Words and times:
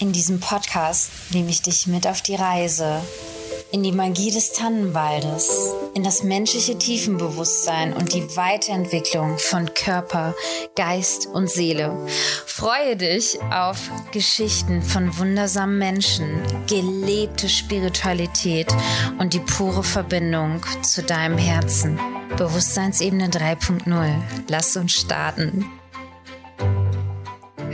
In 0.00 0.12
diesem 0.12 0.40
Podcast 0.40 1.10
nehme 1.30 1.50
ich 1.50 1.60
dich 1.60 1.86
mit 1.86 2.06
auf 2.06 2.22
die 2.22 2.34
Reise 2.34 3.02
in 3.70 3.82
die 3.82 3.92
Magie 3.92 4.30
des 4.30 4.52
Tannenwaldes, 4.52 5.74
in 5.94 6.02
das 6.02 6.22
menschliche 6.22 6.76
Tiefenbewusstsein 6.76 7.92
und 7.92 8.14
die 8.14 8.36
Weiterentwicklung 8.36 9.38
von 9.38 9.72
Körper, 9.74 10.34
Geist 10.74 11.26
und 11.26 11.48
Seele. 11.48 11.96
Freue 12.46 12.96
dich 12.96 13.38
auf 13.52 13.90
Geschichten 14.10 14.82
von 14.82 15.16
wundersamen 15.18 15.78
Menschen, 15.78 16.42
gelebte 16.66 17.48
Spiritualität 17.48 18.68
und 19.18 19.34
die 19.34 19.40
pure 19.40 19.84
Verbindung 19.84 20.62
zu 20.82 21.02
deinem 21.02 21.38
Herzen. 21.38 22.00
Bewusstseinsebene 22.36 23.28
3.0. 23.28 24.14
Lass 24.48 24.76
uns 24.76 24.92
starten. 24.92 25.66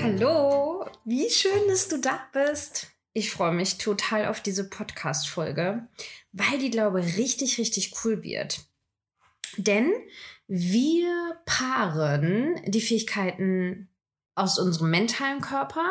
Hallo! 0.02 0.55
Wie 1.04 1.30
schön, 1.30 1.68
dass 1.68 1.88
du 1.88 1.98
da 1.98 2.20
bist. 2.32 2.88
Ich 3.12 3.30
freue 3.30 3.52
mich 3.52 3.78
total 3.78 4.26
auf 4.26 4.40
diese 4.40 4.68
Podcast-Folge, 4.68 5.88
weil 6.32 6.58
die, 6.58 6.70
glaube 6.70 7.00
ich, 7.00 7.16
richtig, 7.16 7.58
richtig 7.58 7.94
cool 8.04 8.22
wird. 8.22 8.66
Denn 9.56 9.92
wir 10.46 11.40
paaren 11.46 12.60
die 12.66 12.80
Fähigkeiten 12.80 13.88
aus 14.34 14.58
unserem 14.58 14.90
mentalen 14.90 15.40
Körper 15.40 15.90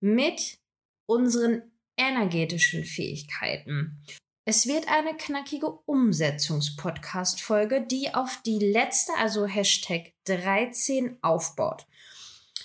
mit 0.00 0.58
unseren 1.06 1.62
energetischen 1.96 2.84
Fähigkeiten. 2.84 4.04
Es 4.44 4.66
wird 4.66 4.88
eine 4.88 5.16
knackige 5.16 5.66
Umsetzungs-Podcast-Folge, 5.66 7.86
die 7.86 8.12
auf 8.14 8.40
die 8.44 8.58
letzte, 8.58 9.12
also 9.18 9.46
Hashtag 9.46 10.12
13 10.24 11.18
aufbaut. 11.22 11.86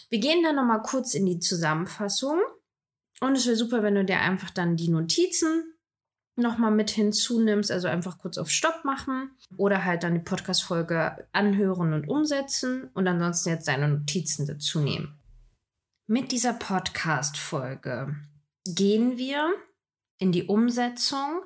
Wir 0.10 0.20
gehen 0.20 0.44
dann 0.44 0.56
nochmal 0.56 0.82
kurz 0.82 1.14
in 1.14 1.26
die 1.26 1.40
Zusammenfassung. 1.40 2.40
Und 3.20 3.36
es 3.36 3.46
wäre 3.46 3.56
super, 3.56 3.84
wenn 3.84 3.96
du 3.96 4.06
dir 4.06 4.22
einfach 4.22 4.52
dann 4.52 4.76
die 4.76 4.90
Notizen 4.90 5.74
nochmal 6.38 6.72
mit 6.72 6.92
hinzunimmst, 6.92 7.72
also 7.72 7.88
einfach 7.88 8.20
kurz 8.20 8.38
auf 8.38 8.50
Stopp 8.50 8.86
machen 8.86 9.32
oder 9.58 9.84
halt 9.84 10.04
dann 10.04 10.14
die 10.14 10.20
Podcast-Folge 10.20 11.28
anhören 11.32 11.94
und 11.94 12.08
umsetzen 12.08 12.90
und 12.94 13.08
ansonsten 13.08 13.50
jetzt 13.50 13.68
deine 13.68 13.88
Notizen 13.88 14.46
dazu 14.46 14.80
nehmen. 14.80 15.20
Mit 16.06 16.32
dieser 16.32 16.54
Podcast-Folge 16.54 18.16
gehen 18.66 19.18
wir 19.18 19.52
in 20.20 20.32
die 20.32 20.44
Umsetzung, 20.44 21.42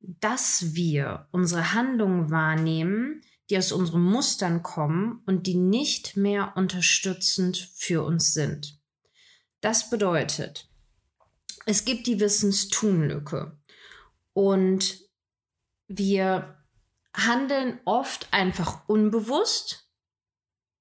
dass 0.00 0.74
wir 0.74 1.26
unsere 1.32 1.74
Handlungen 1.74 2.30
wahrnehmen, 2.30 3.22
die 3.50 3.58
aus 3.58 3.72
unseren 3.72 4.02
Mustern 4.02 4.62
kommen 4.62 5.22
und 5.26 5.46
die 5.46 5.54
nicht 5.54 6.16
mehr 6.16 6.52
unterstützend 6.56 7.56
für 7.74 8.04
uns 8.04 8.34
sind. 8.34 8.78
Das 9.60 9.90
bedeutet, 9.90 10.68
es 11.66 11.84
gibt 11.84 12.06
die 12.06 12.20
Wissenstunlücke 12.20 13.58
und 14.32 15.00
wir 15.88 16.62
handeln 17.14 17.80
oft 17.84 18.28
einfach 18.32 18.88
unbewusst, 18.88 19.88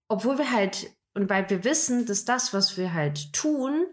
obwohl 0.07 0.38
wir 0.38 0.51
halt 0.51 0.91
und 1.13 1.29
weil 1.29 1.49
wir 1.49 1.63
wissen, 1.63 2.05
dass 2.05 2.25
das, 2.25 2.53
was 2.53 2.77
wir 2.77 2.93
halt 2.93 3.33
tun, 3.33 3.88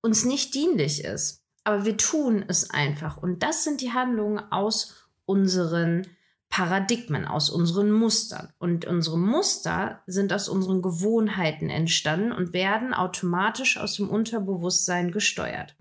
uns 0.00 0.24
nicht 0.24 0.54
dienlich 0.54 1.04
ist. 1.04 1.44
Aber 1.62 1.84
wir 1.84 1.96
tun 1.96 2.44
es 2.48 2.70
einfach. 2.70 3.16
Und 3.16 3.44
das 3.44 3.62
sind 3.62 3.80
die 3.80 3.92
Handlungen 3.92 4.40
aus 4.50 5.08
unseren 5.24 6.06
Paradigmen, 6.54 7.24
aus 7.24 7.50
unseren 7.50 7.90
Mustern. 7.90 8.52
Und 8.58 8.84
unsere 8.84 9.18
Muster 9.18 10.04
sind 10.06 10.32
aus 10.32 10.48
unseren 10.48 10.82
Gewohnheiten 10.82 11.68
entstanden 11.68 12.30
und 12.30 12.52
werden 12.52 12.94
automatisch 12.94 13.76
aus 13.76 13.96
dem 13.96 14.08
Unterbewusstsein 14.08 15.10
gesteuert. 15.10 15.76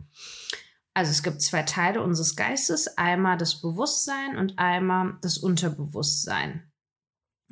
Also 0.96 1.12
es 1.12 1.22
gibt 1.22 1.44
zwei 1.44 1.62
Teile 1.62 2.02
unseres 2.02 2.36
Geistes, 2.36 2.98
einmal 2.98 3.38
das 3.38 3.62
Bewusstsein 3.62 4.36
und 4.36 4.58
einmal 4.58 5.20
das 5.22 5.38
Unterbewusstsein. 5.38 6.64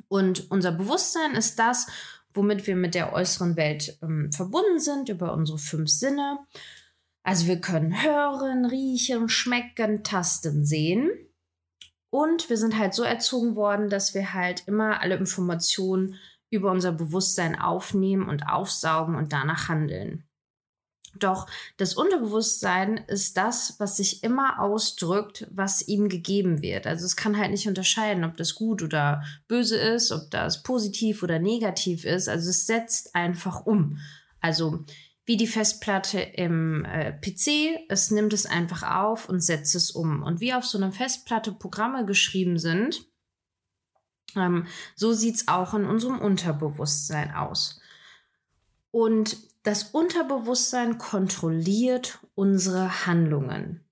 Und 0.08 0.50
unser 0.50 0.72
Bewusstsein 0.72 1.36
ist 1.36 1.60
das, 1.60 1.86
womit 2.34 2.66
wir 2.66 2.74
mit 2.74 2.96
der 2.96 3.12
äußeren 3.12 3.54
Welt 3.54 4.00
ähm, 4.02 4.32
verbunden 4.32 4.80
sind, 4.80 5.08
über 5.08 5.32
unsere 5.32 5.58
fünf 5.58 5.90
Sinne. 5.90 6.40
Also 7.22 7.46
wir 7.46 7.60
können 7.60 8.02
hören, 8.02 8.64
riechen, 8.64 9.28
schmecken, 9.28 10.02
tasten, 10.02 10.64
sehen. 10.64 11.08
Und 12.12 12.50
wir 12.50 12.58
sind 12.58 12.78
halt 12.78 12.92
so 12.92 13.04
erzogen 13.04 13.56
worden, 13.56 13.88
dass 13.88 14.12
wir 14.12 14.34
halt 14.34 14.64
immer 14.66 15.00
alle 15.00 15.16
Informationen 15.16 16.18
über 16.50 16.70
unser 16.70 16.92
Bewusstsein 16.92 17.58
aufnehmen 17.58 18.28
und 18.28 18.42
aufsaugen 18.42 19.14
und 19.14 19.32
danach 19.32 19.68
handeln. 19.70 20.22
Doch 21.14 21.46
das 21.78 21.94
Unterbewusstsein 21.94 22.98
ist 23.08 23.38
das, 23.38 23.76
was 23.78 23.96
sich 23.96 24.22
immer 24.24 24.60
ausdrückt, 24.60 25.46
was 25.50 25.88
ihm 25.88 26.10
gegeben 26.10 26.60
wird. 26.60 26.86
Also 26.86 27.06
es 27.06 27.16
kann 27.16 27.38
halt 27.38 27.50
nicht 27.50 27.66
unterscheiden, 27.66 28.24
ob 28.24 28.36
das 28.36 28.54
gut 28.54 28.82
oder 28.82 29.22
böse 29.48 29.78
ist, 29.78 30.12
ob 30.12 30.30
das 30.30 30.62
positiv 30.62 31.22
oder 31.22 31.38
negativ 31.38 32.04
ist. 32.04 32.28
Also 32.28 32.50
es 32.50 32.66
setzt 32.66 33.14
einfach 33.14 33.64
um. 33.64 33.98
Also 34.40 34.84
wie 35.32 35.38
die 35.38 35.46
Festplatte 35.46 36.20
im 36.20 36.84
äh, 36.84 37.10
PC. 37.10 37.86
Es 37.88 38.10
nimmt 38.10 38.34
es 38.34 38.44
einfach 38.44 38.82
auf 38.82 39.30
und 39.30 39.40
setzt 39.40 39.74
es 39.74 39.90
um. 39.90 40.22
Und 40.22 40.42
wie 40.42 40.52
auf 40.52 40.66
so 40.66 40.76
einer 40.76 40.92
Festplatte 40.92 41.52
Programme 41.52 42.04
geschrieben 42.04 42.58
sind, 42.58 43.06
ähm, 44.36 44.66
so 44.94 45.14
sieht 45.14 45.36
es 45.36 45.48
auch 45.48 45.72
in 45.72 45.86
unserem 45.86 46.18
Unterbewusstsein 46.18 47.34
aus. 47.34 47.80
Und 48.90 49.38
das 49.62 49.84
Unterbewusstsein 49.84 50.98
kontrolliert 50.98 52.18
unsere 52.34 53.06
Handlungen. 53.06 53.82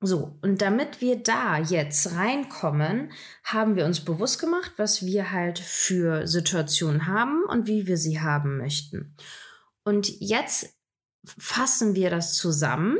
So, 0.00 0.36
und 0.42 0.60
damit 0.60 1.00
wir 1.00 1.22
da 1.22 1.58
jetzt 1.58 2.16
reinkommen, 2.16 3.12
haben 3.44 3.76
wir 3.76 3.84
uns 3.84 4.04
bewusst 4.04 4.40
gemacht, 4.40 4.72
was 4.76 5.06
wir 5.06 5.30
halt 5.30 5.60
für 5.60 6.26
Situationen 6.26 7.06
haben 7.06 7.44
und 7.44 7.68
wie 7.68 7.86
wir 7.86 7.96
sie 7.96 8.20
haben 8.20 8.58
möchten. 8.58 9.14
Und 9.86 10.20
jetzt 10.20 10.76
fassen 11.38 11.94
wir 11.94 12.10
das 12.10 12.34
zusammen, 12.34 12.98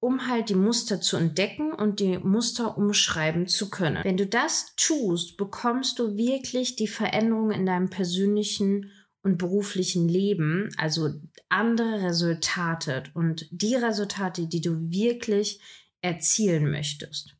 um 0.00 0.26
halt 0.26 0.48
die 0.48 0.54
Muster 0.54 1.00
zu 1.00 1.18
entdecken 1.18 1.74
und 1.74 2.00
die 2.00 2.18
Muster 2.18 2.78
umschreiben 2.78 3.46
zu 3.46 3.68
können. 3.68 4.02
Wenn 4.02 4.16
du 4.16 4.26
das 4.26 4.74
tust, 4.76 5.36
bekommst 5.36 5.98
du 5.98 6.16
wirklich 6.16 6.74
die 6.74 6.88
Veränderung 6.88 7.50
in 7.50 7.66
deinem 7.66 7.90
persönlichen 7.90 8.90
und 9.22 9.36
beruflichen 9.36 10.08
Leben, 10.08 10.70
also 10.78 11.10
andere 11.50 12.02
Resultate 12.02 13.04
und 13.12 13.46
die 13.50 13.74
Resultate, 13.74 14.48
die 14.48 14.62
du 14.62 14.90
wirklich 14.90 15.60
erzielen 16.00 16.70
möchtest. 16.70 17.36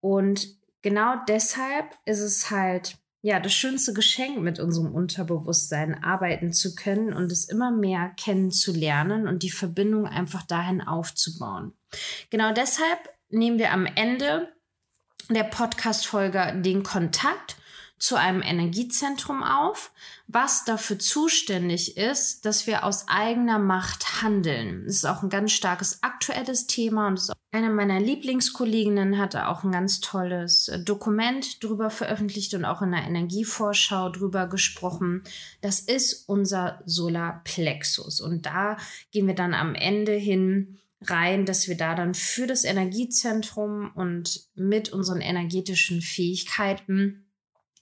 Und 0.00 0.48
genau 0.82 1.14
deshalb 1.26 1.86
ist 2.04 2.20
es 2.20 2.50
halt 2.50 3.01
ja, 3.24 3.38
das 3.38 3.52
schönste 3.52 3.94
Geschenk 3.94 4.38
mit 4.38 4.58
unserem 4.58 4.92
Unterbewusstsein 4.92 6.02
arbeiten 6.02 6.52
zu 6.52 6.74
können 6.74 7.12
und 7.12 7.30
es 7.30 7.44
immer 7.44 7.70
mehr 7.70 8.10
kennenzulernen 8.16 9.28
und 9.28 9.44
die 9.44 9.50
Verbindung 9.50 10.06
einfach 10.06 10.42
dahin 10.42 10.80
aufzubauen. 10.80 11.72
Genau 12.30 12.52
deshalb 12.52 12.98
nehmen 13.30 13.58
wir 13.58 13.72
am 13.72 13.86
Ende 13.86 14.52
der 15.30 15.44
Podcast-Folge 15.44 16.60
den 16.62 16.82
Kontakt 16.82 17.56
zu 18.02 18.16
einem 18.16 18.42
Energiezentrum 18.42 19.44
auf, 19.44 19.92
was 20.26 20.64
dafür 20.64 20.98
zuständig 20.98 21.96
ist, 21.96 22.44
dass 22.44 22.66
wir 22.66 22.82
aus 22.82 23.06
eigener 23.06 23.60
Macht 23.60 24.22
handeln. 24.22 24.82
Das 24.86 24.96
ist 24.96 25.04
auch 25.04 25.22
ein 25.22 25.28
ganz 25.28 25.52
starkes 25.52 26.02
aktuelles 26.02 26.66
Thema 26.66 27.06
und 27.06 27.22
eine 27.52 27.70
meiner 27.70 28.00
Lieblingskolleginnen 28.00 29.18
hatte 29.18 29.46
auch 29.46 29.62
ein 29.62 29.70
ganz 29.70 30.00
tolles 30.00 30.66
äh, 30.66 30.82
Dokument 30.82 31.62
drüber 31.62 31.90
veröffentlicht 31.90 32.54
und 32.54 32.64
auch 32.64 32.82
in 32.82 32.90
der 32.90 33.04
Energievorschau 33.04 34.08
drüber 34.08 34.48
gesprochen. 34.48 35.22
Das 35.60 35.78
ist 35.78 36.28
unser 36.28 36.82
Solarplexus 36.86 38.20
und 38.20 38.46
da 38.46 38.78
gehen 39.12 39.28
wir 39.28 39.36
dann 39.36 39.54
am 39.54 39.76
Ende 39.76 40.14
hin 40.14 40.80
rein, 41.02 41.46
dass 41.46 41.68
wir 41.68 41.76
da 41.76 41.94
dann 41.94 42.14
für 42.14 42.48
das 42.48 42.64
Energiezentrum 42.64 43.92
und 43.94 44.48
mit 44.56 44.92
unseren 44.92 45.20
energetischen 45.20 46.00
Fähigkeiten 46.02 47.21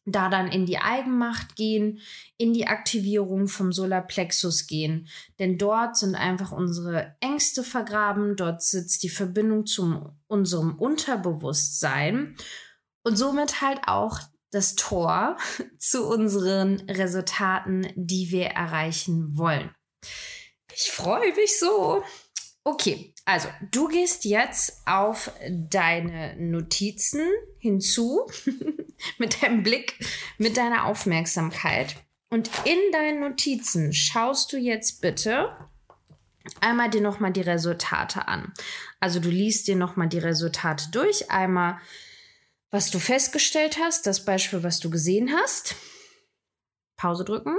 da 0.05 0.29
dann 0.29 0.49
in 0.49 0.67
die 0.67 0.79
Eigenmacht 0.79 1.57
gehen, 1.57 2.01
in 2.37 2.53
die 2.53 2.67
Aktivierung 2.67 3.49
vom 3.49 3.73
Solarplexus 3.73 4.67
gehen. 4.67 5.09
Denn 5.39 5.59
dort 5.59 5.97
sind 5.97 6.15
einfach 6.15 6.53
unsere 6.53 7.17
Ängste 7.21 7.63
vergraben, 7.63 8.37
dort 8.37 8.63
sitzt 8.63 9.03
die 9.03 9.09
Verbindung 9.09 9.67
zu 9.67 10.13
unserem 10.27 10.79
Unterbewusstsein 10.79 12.37
und 13.03 13.17
somit 13.17 13.61
halt 13.61 13.81
auch 13.87 14.21
das 14.51 14.75
Tor 14.75 15.37
zu 15.79 16.07
unseren 16.07 16.81
Resultaten, 16.89 17.93
die 17.95 18.31
wir 18.31 18.47
erreichen 18.47 19.37
wollen. 19.37 19.71
Ich 20.75 20.91
freue 20.91 21.35
mich 21.35 21.59
so. 21.59 22.03
Okay, 22.65 23.10
also 23.25 23.49
du 23.71 23.89
gehst 23.89 24.25
jetzt 24.25 24.83
auf 24.87 25.33
deine 25.49 26.37
Notizen 26.37 27.27
hinzu 27.59 28.27
mit 29.19 29.43
deinem 29.43 29.63
Blick, 29.63 29.99
mit 30.39 30.57
deiner 30.57 30.87
Aufmerksamkeit. 30.87 31.97
Und 32.31 32.51
in 32.65 32.79
deinen 32.93 33.21
Notizen 33.21 33.93
schaust 33.93 34.53
du 34.53 34.57
jetzt 34.57 35.01
bitte 35.01 35.57
einmal 36.61 36.91
dir 36.91 37.01
nochmal 37.01 37.33
die 37.33 37.41
Resultate 37.41 38.29
an. 38.29 38.53
Also 38.99 39.21
du 39.21 39.29
liest 39.29 39.69
dir 39.69 39.77
nochmal 39.77 40.09
die 40.09 40.19
Resultate 40.19 40.91
durch. 40.91 41.31
Einmal, 41.31 41.79
was 42.71 42.91
du 42.91 42.99
festgestellt 42.99 43.79
hast, 43.79 44.07
das 44.07 44.25
Beispiel, 44.25 44.63
was 44.63 44.81
du 44.81 44.91
gesehen 44.91 45.33
hast. 45.35 45.75
Pause 46.97 47.25
drücken. 47.25 47.59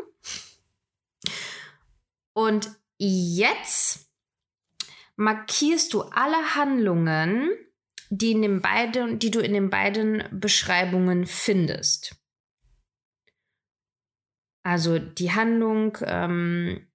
Und 2.33 2.71
jetzt 2.97 4.10
markierst 5.21 5.93
du 5.93 6.01
alle 6.01 6.55
Handlungen, 6.55 7.51
die, 8.09 8.31
in 8.31 8.41
den 8.41 8.61
beiden, 8.61 9.19
die 9.19 9.31
du 9.31 9.39
in 9.39 9.53
den 9.53 9.69
beiden 9.69 10.23
Beschreibungen 10.31 11.25
findest. 11.25 12.15
Also 14.63 14.99
die 14.99 15.31
Handlung, 15.31 15.97
ähm, 16.03 16.87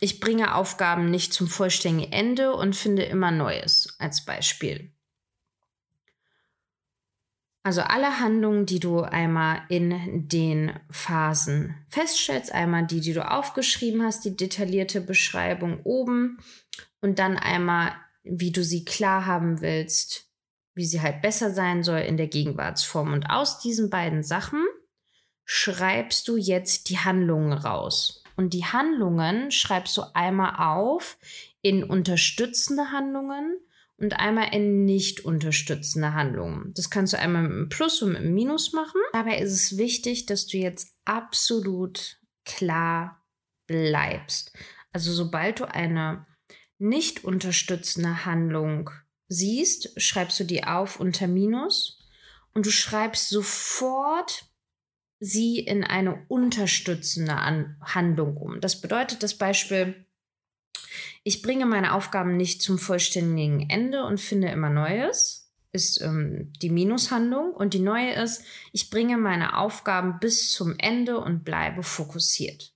ich 0.00 0.20
bringe 0.20 0.54
Aufgaben 0.54 1.10
nicht 1.10 1.32
zum 1.32 1.48
vollständigen 1.48 2.12
Ende 2.12 2.52
und 2.52 2.76
finde 2.76 3.04
immer 3.04 3.30
Neues 3.30 3.96
als 3.98 4.24
Beispiel. 4.24 4.92
Also 7.62 7.82
alle 7.82 8.20
Handlungen, 8.20 8.66
die 8.66 8.80
du 8.80 9.00
einmal 9.00 9.62
in 9.68 10.28
den 10.28 10.72
Phasen 10.90 11.74
feststellst, 11.88 12.52
einmal 12.52 12.86
die, 12.86 13.00
die 13.00 13.12
du 13.12 13.28
aufgeschrieben 13.28 14.02
hast, 14.02 14.24
die 14.24 14.36
detaillierte 14.36 15.00
Beschreibung 15.00 15.80
oben 15.84 16.38
und 17.00 17.18
dann 17.18 17.36
einmal, 17.36 17.92
wie 18.22 18.52
du 18.52 18.62
sie 18.62 18.84
klar 18.84 19.26
haben 19.26 19.60
willst, 19.60 20.26
wie 20.74 20.84
sie 20.84 21.00
halt 21.00 21.22
besser 21.22 21.52
sein 21.52 21.82
soll 21.82 22.00
in 22.00 22.16
der 22.16 22.28
Gegenwartsform. 22.28 23.12
Und 23.12 23.30
aus 23.30 23.58
diesen 23.58 23.90
beiden 23.90 24.22
Sachen 24.22 24.64
schreibst 25.44 26.28
du 26.28 26.36
jetzt 26.36 26.88
die 26.88 26.98
Handlungen 26.98 27.52
raus. 27.52 28.22
Und 28.36 28.54
die 28.54 28.64
Handlungen 28.64 29.50
schreibst 29.50 29.96
du 29.96 30.02
einmal 30.14 30.54
auf 30.56 31.18
in 31.62 31.82
unterstützende 31.82 32.92
Handlungen 32.92 33.58
und 33.96 34.20
einmal 34.20 34.54
in 34.54 34.84
nicht 34.84 35.24
unterstützende 35.24 36.14
Handlungen. 36.14 36.72
Das 36.74 36.90
kannst 36.90 37.12
du 37.12 37.18
einmal 37.18 37.42
mit 37.42 37.52
einem 37.52 37.68
Plus 37.68 38.00
und 38.00 38.12
mit 38.12 38.18
einem 38.18 38.34
Minus 38.34 38.72
machen. 38.72 39.00
Dabei 39.12 39.38
ist 39.38 39.52
es 39.52 39.76
wichtig, 39.76 40.26
dass 40.26 40.46
du 40.46 40.58
jetzt 40.58 40.96
absolut 41.04 42.18
klar 42.44 43.24
bleibst. 43.66 44.52
Also 44.92 45.12
sobald 45.12 45.58
du 45.58 45.64
eine 45.64 46.27
nicht 46.78 47.24
unterstützende 47.24 48.24
Handlung 48.24 48.90
siehst, 49.28 50.00
schreibst 50.00 50.40
du 50.40 50.44
die 50.44 50.64
auf 50.64 51.00
unter 51.00 51.26
Minus 51.26 51.98
und 52.54 52.66
du 52.66 52.70
schreibst 52.70 53.28
sofort 53.28 54.46
sie 55.20 55.58
in 55.58 55.84
eine 55.84 56.24
unterstützende 56.28 57.34
An 57.34 57.76
Handlung 57.82 58.36
um. 58.36 58.60
Das 58.60 58.80
bedeutet 58.80 59.22
das 59.22 59.36
Beispiel, 59.36 60.06
ich 61.24 61.42
bringe 61.42 61.66
meine 61.66 61.94
Aufgaben 61.94 62.36
nicht 62.36 62.62
zum 62.62 62.78
vollständigen 62.78 63.68
Ende 63.68 64.04
und 64.04 64.20
finde 64.20 64.48
immer 64.48 64.70
Neues, 64.70 65.52
ist 65.72 66.00
ähm, 66.00 66.52
die 66.62 66.70
Minushandlung. 66.70 67.52
Und 67.52 67.74
die 67.74 67.80
neue 67.80 68.12
ist, 68.14 68.44
ich 68.72 68.90
bringe 68.90 69.18
meine 69.18 69.56
Aufgaben 69.58 70.18
bis 70.20 70.52
zum 70.52 70.78
Ende 70.78 71.18
und 71.18 71.44
bleibe 71.44 71.82
fokussiert. 71.82 72.72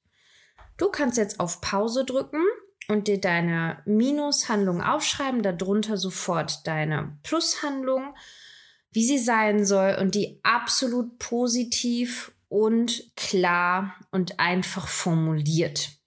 Du 0.76 0.90
kannst 0.90 1.16
jetzt 1.18 1.40
auf 1.40 1.60
Pause 1.60 2.04
drücken 2.04 2.42
und 2.92 3.08
dir 3.08 3.20
deine 3.20 3.82
Minushandlung 3.84 4.82
aufschreiben, 4.82 5.42
darunter 5.42 5.96
sofort 5.96 6.66
deine 6.66 7.18
Plushandlung 7.22 8.14
wie 8.92 9.04
sie 9.04 9.18
sein 9.18 9.64
soll 9.64 9.96
und 9.98 10.14
die 10.14 10.38
absolut 10.42 11.18
positiv 11.18 12.32
und 12.48 13.10
klar 13.16 13.98
und 14.10 14.38
einfach 14.38 14.86
formuliert. 14.86 15.98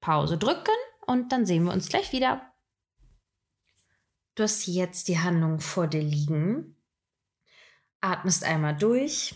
Pause 0.00 0.38
drücken 0.38 0.74
und 1.06 1.32
dann 1.32 1.44
sehen 1.44 1.64
wir 1.64 1.72
uns 1.72 1.88
gleich 1.88 2.12
wieder. 2.12 2.48
Du 4.36 4.44
hast 4.44 4.66
jetzt 4.66 5.08
die 5.08 5.18
Handlung 5.18 5.60
vor 5.60 5.88
dir 5.88 6.02
liegen. 6.02 6.76
Atmest 8.00 8.44
einmal 8.44 8.76
durch. 8.76 9.34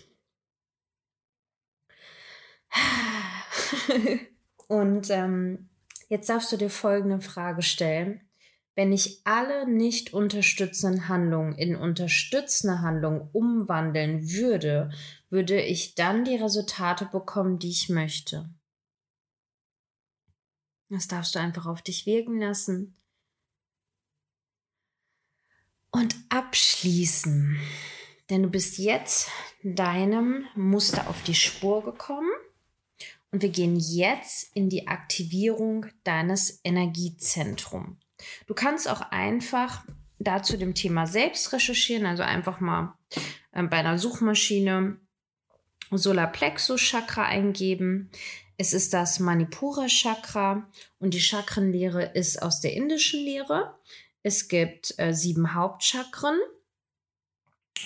und 4.69 5.11
ähm, 5.11 5.69
jetzt 6.09 6.29
darfst 6.29 6.53
du 6.53 6.57
dir 6.57 6.71
folgende 6.71 7.21
Frage 7.21 7.63
stellen. 7.63 8.21
Wenn 8.75 8.93
ich 8.93 9.23
alle 9.25 9.67
nicht 9.67 10.13
unterstützenden 10.13 11.09
Handlungen 11.09 11.57
in 11.57 11.77
unterstützende 11.77 12.83
Handlungen 12.83 13.31
umwandeln 13.33 14.31
würde, 14.31 14.91
würde 15.31 15.61
ich 15.61 15.95
dann 15.95 16.25
die 16.25 16.37
Resultate 16.37 17.07
bekommen, 17.07 17.59
die 17.59 17.71
ich 17.71 17.89
möchte. 17.89 18.51
Das 20.91 21.09
darfst 21.09 21.35
du 21.35 21.39
einfach 21.39 21.67
auf 21.67 21.83
dich 21.83 22.07
wirken 22.07 22.39
lassen. 22.39 22.97
Und 25.91 26.15
abschließen. 26.29 27.59
Denn 28.29 28.43
du 28.43 28.51
bist 28.51 28.79
jetzt 28.79 29.31
deinem 29.63 30.47
Muster 30.55 31.09
auf 31.09 31.23
die 31.23 31.35
Spur 31.35 31.83
gekommen. 31.83 32.29
Und 33.37 33.43
wir 33.43 33.51
gehen 33.51 33.77
jetzt 33.77 34.57
in 34.57 34.71
die 34.71 34.89
Aktivierung 34.89 35.85
deines 36.05 36.59
Energiezentrums. 36.65 37.99
Du 38.47 38.55
kannst 38.55 38.89
auch 38.89 39.03
einfach 39.11 39.85
dazu 40.19 40.57
dem 40.57 40.75
Thema 40.75 41.07
selbst 41.07 41.53
recherchieren, 41.53 42.07
also 42.07 42.23
einfach 42.23 42.61
mal 42.61 42.97
äh, 43.53 43.63
bei 43.65 43.77
einer 43.77 43.99
Suchmaschine 43.99 44.99
Solarplexus 45.91 46.81
Chakra 46.81 47.27
eingeben. 47.27 48.11
Es 48.57 48.73
ist 48.73 48.95
das 48.95 49.21
Manipura 49.21 49.87
Chakra 49.89 50.67
und 50.99 51.13
die 51.13 51.21
Chakrenlehre 51.21 52.13
ist 52.15 52.41
aus 52.41 52.63
der 52.63 52.73
indischen 52.73 53.21
Lehre. 53.21 53.79
Es 54.23 54.49
gibt 54.49 54.95
äh, 54.97 55.13
sieben 55.13 55.53
Hauptchakren 55.53 56.39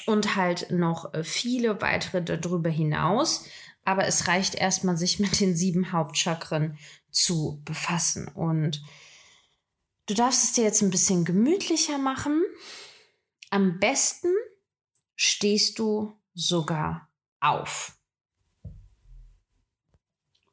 und 0.07 0.37
halt 0.37 0.71
noch 0.71 1.13
äh, 1.13 1.25
viele 1.25 1.83
weitere 1.83 2.23
darüber 2.23 2.71
hinaus. 2.71 3.47
Aber 3.85 4.07
es 4.07 4.29
reicht 4.29 4.55
erstmal, 4.55 4.97
sich 4.97 5.19
mit 5.19 5.41
den 5.41 5.57
sieben 5.57 5.93
Hauptchakren 5.93 6.79
zu 7.11 7.61
befassen. 7.65 8.29
Und 8.29 8.83
Du 10.11 10.17
darfst 10.17 10.43
es 10.43 10.53
dir 10.55 10.65
jetzt 10.65 10.83
ein 10.83 10.91
bisschen 10.91 11.25
gemütlicher 11.25 11.97
machen. 11.97 12.43
Am 13.51 13.79
besten 13.79 14.35
stehst 15.15 15.79
du 15.79 16.19
sogar 16.35 17.09
auf. 17.39 17.97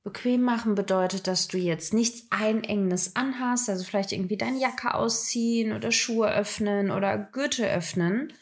Bequem 0.04 0.44
machen 0.44 0.76
bedeutet, 0.76 1.26
dass 1.26 1.48
du 1.48 1.58
jetzt 1.58 1.92
nichts 1.92 2.28
Einengendes 2.30 3.16
anhast, 3.16 3.68
also 3.68 3.84
vielleicht 3.84 4.12
irgendwie 4.12 4.38
deine 4.38 4.60
Jacke 4.60 4.94
ausziehen 4.94 5.74
oder 5.74 5.92
Schuhe 5.92 6.32
öffnen 6.32 6.92
oder 6.92 7.18
Gürtel 7.18 7.66
öffnen. 7.66 8.34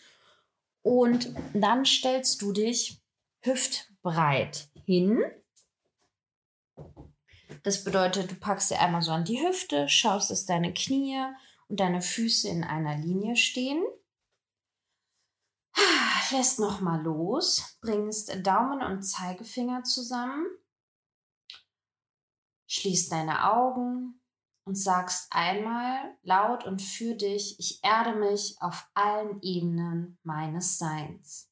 Und 0.81 1.33
dann 1.53 1.85
stellst 1.85 2.41
du 2.41 2.51
dich 2.51 3.01
hüftbreit 3.39 4.67
hin 4.85 5.21
das 7.65 7.83
bedeutet, 7.83 8.29
du 8.29 8.35
packst 8.35 8.69
dir 8.69 8.79
einmal 8.79 9.01
so 9.01 9.11
an 9.11 9.25
die 9.25 9.41
Hüfte, 9.41 9.89
schaust, 9.89 10.29
dass 10.29 10.45
deine 10.45 10.71
Knie 10.71 11.19
und 11.67 11.79
deine 11.79 11.99
Füße 11.99 12.47
in 12.47 12.63
einer 12.63 12.95
Linie 12.95 13.35
stehen. 13.35 13.83
Lässt 16.31 16.59
nochmal 16.59 17.01
los, 17.01 17.77
bringst 17.81 18.45
Daumen 18.45 18.83
und 18.83 19.01
Zeigefinger 19.01 19.83
zusammen, 19.83 20.45
schließt 22.67 23.11
deine 23.11 23.51
Augen 23.51 24.21
und 24.65 24.75
sagst 24.75 25.27
einmal 25.31 26.15
laut 26.21 26.65
und 26.65 26.83
für 26.83 27.15
dich, 27.15 27.59
ich 27.59 27.79
erde 27.83 28.15
mich 28.15 28.57
auf 28.59 28.87
allen 28.93 29.41
Ebenen 29.41 30.19
meines 30.21 30.77
Seins. 30.77 31.49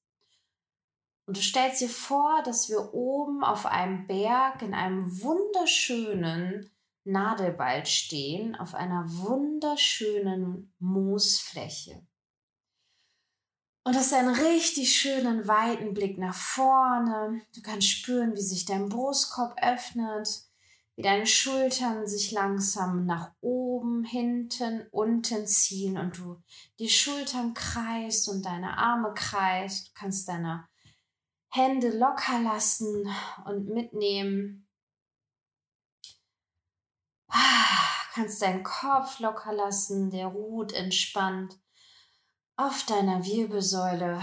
Und 1.25 1.37
du 1.37 1.41
stellst 1.41 1.81
dir 1.81 1.89
vor, 1.89 2.41
dass 2.43 2.69
wir 2.69 2.93
oben 2.93 3.43
auf 3.43 3.65
einem 3.65 4.07
Berg 4.07 4.61
in 4.61 4.73
einem 4.73 5.21
wunderschönen 5.21 6.69
Nadelwald 7.05 7.87
stehen, 7.87 8.55
auf 8.55 8.73
einer 8.75 9.05
wunderschönen 9.07 10.73
Moosfläche. 10.79 12.05
Und 13.85 13.95
das 13.95 14.07
ist 14.07 14.13
ein 14.13 14.29
richtig 14.29 14.95
schönen 14.95 15.45
weiten 15.47 15.93
Blick 15.93 16.17
nach 16.17 16.35
vorne. 16.35 17.41
Du 17.53 17.61
kannst 17.61 17.89
spüren, 17.89 18.33
wie 18.35 18.41
sich 18.41 18.63
dein 18.63 18.87
Brustkorb 18.87 19.55
öffnet, 19.61 20.45
wie 20.95 21.01
deine 21.01 21.27
Schultern 21.27 22.07
sich 22.07 22.31
langsam 22.31 23.05
nach 23.05 23.33
oben, 23.41 24.05
hinten, 24.05 24.87
unten 24.91 25.45
ziehen 25.47 25.97
und 25.97 26.17
du 26.17 26.41
die 26.79 26.89
Schultern 26.89 27.53
kreist 27.53 28.29
und 28.29 28.45
deine 28.45 28.77
Arme 28.77 29.13
kreist. 29.13 29.89
Du 29.89 29.91
kannst 29.95 30.29
deine 30.29 30.65
Hände 31.55 31.95
locker 31.95 32.39
lassen 32.39 33.07
und 33.45 33.69
mitnehmen. 33.69 34.67
Ah, 37.27 38.07
kannst 38.11 38.41
deinen 38.41 38.63
Kopf 38.63 39.19
locker 39.19 39.53
lassen, 39.53 40.09
der 40.09 40.25
ruht 40.25 40.71
entspannt 40.71 41.59
auf 42.55 42.83
deiner 42.87 43.23
Wirbelsäule. 43.23 44.19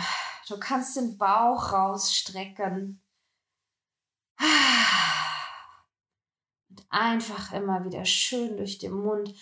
Du 0.49 0.59
kannst 0.59 0.97
den 0.97 1.19
Bauch 1.19 1.73
rausstrecken. 1.73 3.01
Ah. 4.37 4.45
Und 6.69 6.85
einfach 6.89 7.53
immer 7.53 7.85
wieder 7.85 8.05
schön 8.07 8.57
durch 8.57 8.79
den 8.79 8.95
Mund 8.95 9.37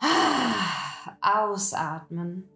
ah, 0.00 1.16
ausatmen 1.22 2.46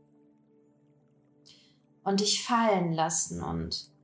und 2.04 2.20
dich 2.20 2.44
fallen 2.44 2.92
lassen 2.92 3.42
und 3.42 3.95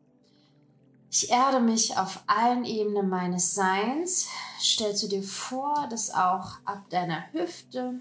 ich 1.13 1.29
erde 1.31 1.61
mich 1.61 1.99
auf 1.99 2.23
allen 2.27 2.65
Ebenen 2.65 3.11
meines 3.11 3.55
Seins. 3.55 4.29
Stellst 4.59 5.03
du 5.03 5.09
dir 5.09 5.23
vor, 5.23 5.87
dass 5.91 6.11
auch 6.11 6.57
ab 6.65 6.89
deiner 6.89 7.31
Hüfte 7.33 8.01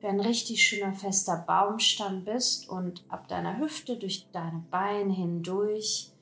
du 0.00 0.06
ein 0.06 0.20
richtig 0.20 0.62
schöner 0.62 0.92
fester 0.92 1.38
Baumstamm 1.46 2.24
bist 2.24 2.68
und 2.68 3.04
ab 3.08 3.26
deiner 3.28 3.58
Hüfte 3.58 3.96
durch 3.96 4.26
deine 4.32 4.62
Beine 4.70 5.14
hindurch 5.14 6.12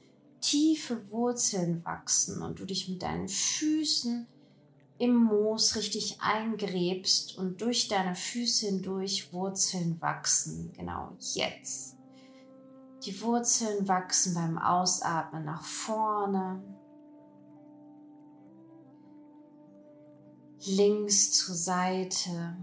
tiefe 0.41 1.11
Wurzeln 1.11 1.85
wachsen 1.85 2.43
und 2.43 2.61
du 2.61 2.65
dich 2.65 2.89
mit 2.89 3.03
deinen 3.03 3.29
Füßen 3.29 4.29
im 4.99 5.17
Moos 5.17 5.75
richtig 5.75 6.19
eingräbst 6.21 7.37
und 7.37 7.61
durch 7.61 7.89
deine 7.89 8.15
Füße 8.15 8.67
hindurch 8.67 9.33
Wurzeln 9.33 10.01
wachsen. 10.01 10.73
Genau 10.77 11.11
jetzt. 11.35 11.97
Die 13.05 13.21
Wurzeln 13.21 13.87
wachsen 13.87 14.33
beim 14.33 14.57
Ausatmen 14.57 15.45
nach 15.45 15.63
vorne, 15.63 16.63
links 20.67 21.33
zur 21.33 21.55
Seite, 21.55 22.57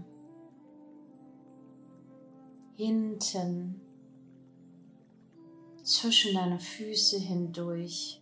hinten, 2.74 3.80
zwischen 5.84 6.34
deine 6.34 6.58
Füße 6.58 7.18
hindurch, 7.18 8.20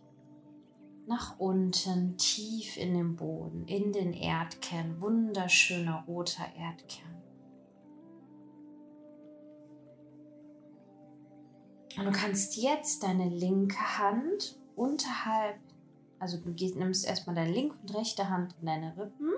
nach 1.07 1.39
unten, 1.39 2.17
tief 2.17 2.77
in 2.77 2.93
den 2.93 3.15
Boden, 3.15 3.65
in 3.65 3.91
den 3.91 4.13
Erdkern, 4.13 5.01
wunderschöner 5.01 6.03
roter 6.07 6.45
Erdkern. 6.55 7.20
Und 12.01 12.07
du 12.07 12.19
kannst 12.19 12.55
jetzt 12.55 13.03
deine 13.03 13.29
linke 13.29 13.99
Hand 13.99 14.57
unterhalb, 14.75 15.59
also 16.17 16.37
du 16.37 16.51
gehst, 16.51 16.75
nimmst 16.75 17.05
erstmal 17.05 17.35
deine 17.35 17.51
linke 17.51 17.75
und 17.79 17.95
rechte 17.95 18.27
Hand 18.27 18.55
in 18.59 18.65
deine 18.65 18.97
Rippen. 18.97 19.31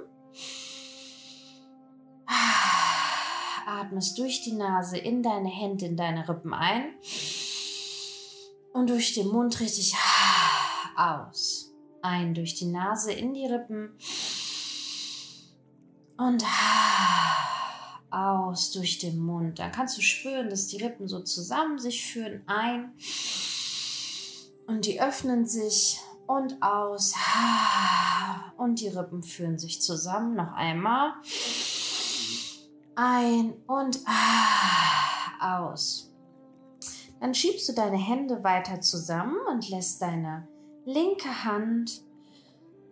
Atmest 3.67 4.17
durch 4.17 4.43
die 4.43 4.53
Nase 4.53 4.97
in 4.97 5.21
deine 5.21 5.49
Hände, 5.49 5.87
in 5.87 5.97
deine 5.97 6.29
Rippen 6.29 6.53
ein. 6.53 6.85
Und 8.71 8.89
durch 8.89 9.13
den 9.13 9.27
Mund 9.27 9.59
richtig 9.59 9.93
aus. 10.95 11.69
Ein 12.01 12.33
durch 12.33 12.55
die 12.55 12.67
Nase 12.67 13.11
in 13.11 13.33
die 13.33 13.45
Rippen. 13.45 13.97
Und 16.15 16.45
aus 18.13 18.71
durch 18.71 18.99
den 18.99 19.19
Mund. 19.19 19.59
Dann 19.59 19.71
kannst 19.71 19.97
du 19.97 20.01
spüren, 20.01 20.49
dass 20.49 20.67
die 20.67 20.83
Rippen 20.83 21.07
so 21.07 21.21
zusammen 21.21 21.79
sich 21.79 22.05
führen. 22.05 22.43
Ein. 22.45 22.93
Und 24.67 24.85
die 24.85 25.01
öffnen 25.01 25.45
sich 25.45 25.99
und 26.27 26.61
aus. 26.61 27.13
Und 28.57 28.79
die 28.79 28.87
Rippen 28.87 29.23
führen 29.23 29.57
sich 29.57 29.81
zusammen. 29.81 30.35
Noch 30.35 30.53
einmal. 30.53 31.13
Ein 32.95 33.53
und 33.67 33.99
aus. 35.41 36.11
Dann 37.19 37.33
schiebst 37.33 37.67
du 37.69 37.73
deine 37.73 37.97
Hände 37.97 38.43
weiter 38.43 38.81
zusammen 38.81 39.37
und 39.49 39.69
lässt 39.69 40.01
deine 40.01 40.47
linke 40.85 41.45
Hand 41.45 42.03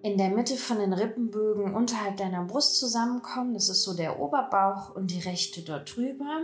in 0.03 0.17
der 0.17 0.29
Mitte 0.29 0.55
von 0.55 0.79
den 0.79 0.93
Rippenbögen 0.93 1.75
unterhalb 1.75 2.17
deiner 2.17 2.43
Brust 2.43 2.79
zusammenkommen. 2.79 3.53
Das 3.53 3.69
ist 3.69 3.83
so 3.83 3.93
der 3.93 4.19
Oberbauch 4.19 4.95
und 4.95 5.11
die 5.11 5.19
rechte 5.19 5.61
dort 5.61 5.95
drüber. 5.95 6.41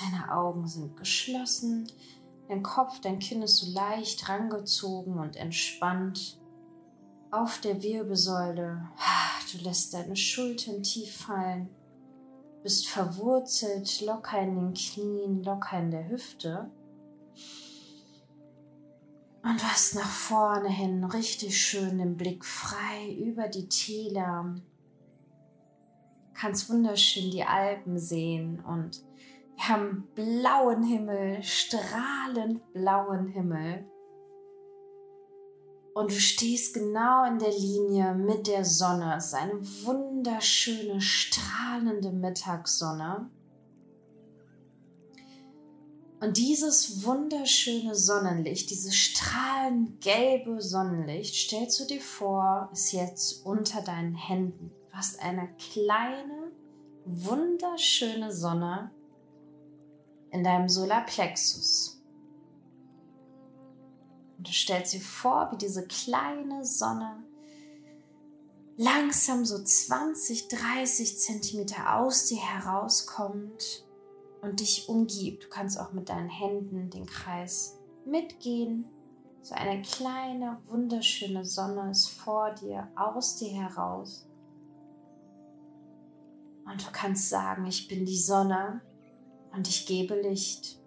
Deine 0.00 0.32
Augen 0.32 0.66
sind 0.66 0.96
geschlossen. 0.96 1.86
Dein 2.48 2.62
Kopf, 2.62 3.00
dein 3.00 3.18
Kinn 3.18 3.42
ist 3.42 3.58
so 3.58 3.72
leicht 3.72 4.28
rangezogen 4.28 5.18
und 5.18 5.36
entspannt. 5.36 6.40
Auf 7.30 7.60
der 7.60 7.82
Wirbelsäule. 7.82 8.88
Du 9.52 9.58
lässt 9.58 9.92
deine 9.94 10.16
Schultern 10.16 10.82
tief 10.82 11.16
fallen. 11.16 11.68
Bist 12.62 12.88
verwurzelt, 12.88 14.00
locker 14.00 14.40
in 14.40 14.56
den 14.56 14.74
Knien, 14.74 15.42
locker 15.42 15.78
in 15.78 15.90
der 15.90 16.08
Hüfte. 16.08 16.70
Und 19.44 19.62
hast 19.62 19.94
nach 19.94 20.10
vorne 20.10 20.70
hin 20.70 21.04
richtig 21.04 21.60
schön 21.60 21.98
den 21.98 22.16
Blick 22.16 22.46
frei 22.46 23.12
über 23.12 23.46
die 23.46 23.68
Täler. 23.68 24.54
Kannst 26.32 26.70
wunderschön 26.70 27.30
die 27.30 27.44
Alpen 27.44 27.98
sehen 27.98 28.64
und 28.64 29.04
wir 29.54 29.68
haben 29.68 30.08
blauen 30.14 30.82
Himmel, 30.82 31.42
strahlend 31.42 32.72
blauen 32.72 33.28
Himmel. 33.28 33.86
Und 35.94 36.10
du 36.10 36.18
stehst 36.18 36.74
genau 36.74 37.24
in 37.26 37.38
der 37.38 37.52
Linie 37.52 38.14
mit 38.14 38.46
der 38.46 38.64
Sonne. 38.64 39.14
Es 39.16 39.26
ist 39.26 39.34
eine 39.34 39.60
wunderschöne, 39.84 41.00
strahlende 41.00 42.10
Mittagssonne. 42.10 43.30
Und 46.24 46.38
dieses 46.38 47.04
wunderschöne 47.04 47.94
Sonnenlicht, 47.94 48.70
dieses 48.70 48.96
strahlend 48.96 50.00
gelbe 50.00 50.62
Sonnenlicht, 50.62 51.34
stellst 51.34 51.78
du 51.78 51.84
dir 51.84 52.00
vor, 52.00 52.70
ist 52.72 52.92
jetzt 52.92 53.44
unter 53.44 53.82
deinen 53.82 54.14
Händen. 54.14 54.70
Du 54.90 54.96
hast 54.96 55.20
eine 55.20 55.50
kleine, 55.58 56.50
wunderschöne 57.04 58.32
Sonne 58.32 58.90
in 60.30 60.42
deinem 60.42 60.70
Solarplexus. 60.70 62.02
Und 64.38 64.48
du 64.48 64.52
stellst 64.52 64.94
dir 64.94 65.02
vor, 65.02 65.50
wie 65.52 65.58
diese 65.58 65.86
kleine 65.86 66.64
Sonne 66.64 67.22
langsam 68.78 69.44
so 69.44 69.62
20, 69.62 70.48
30 70.48 71.18
Zentimeter 71.18 71.98
aus 71.98 72.24
dir 72.24 72.40
herauskommt 72.40 73.84
und 74.44 74.60
dich 74.60 74.88
umgibt. 74.88 75.44
Du 75.44 75.48
kannst 75.48 75.80
auch 75.80 75.92
mit 75.92 76.08
deinen 76.08 76.28
Händen 76.28 76.90
den 76.90 77.06
Kreis 77.06 77.78
mitgehen. 78.04 78.84
So 79.42 79.54
eine 79.54 79.82
kleine, 79.82 80.58
wunderschöne 80.66 81.44
Sonne 81.44 81.90
ist 81.90 82.08
vor 82.08 82.52
dir, 82.52 82.88
aus 82.94 83.36
dir 83.36 83.52
heraus. 83.52 84.26
Und 86.64 86.86
du 86.86 86.90
kannst 86.92 87.28
sagen, 87.28 87.66
ich 87.66 87.88
bin 87.88 88.06
die 88.06 88.18
Sonne 88.18 88.80
und 89.52 89.68
ich 89.68 89.86
gebe 89.86 90.20
Licht. 90.20 90.80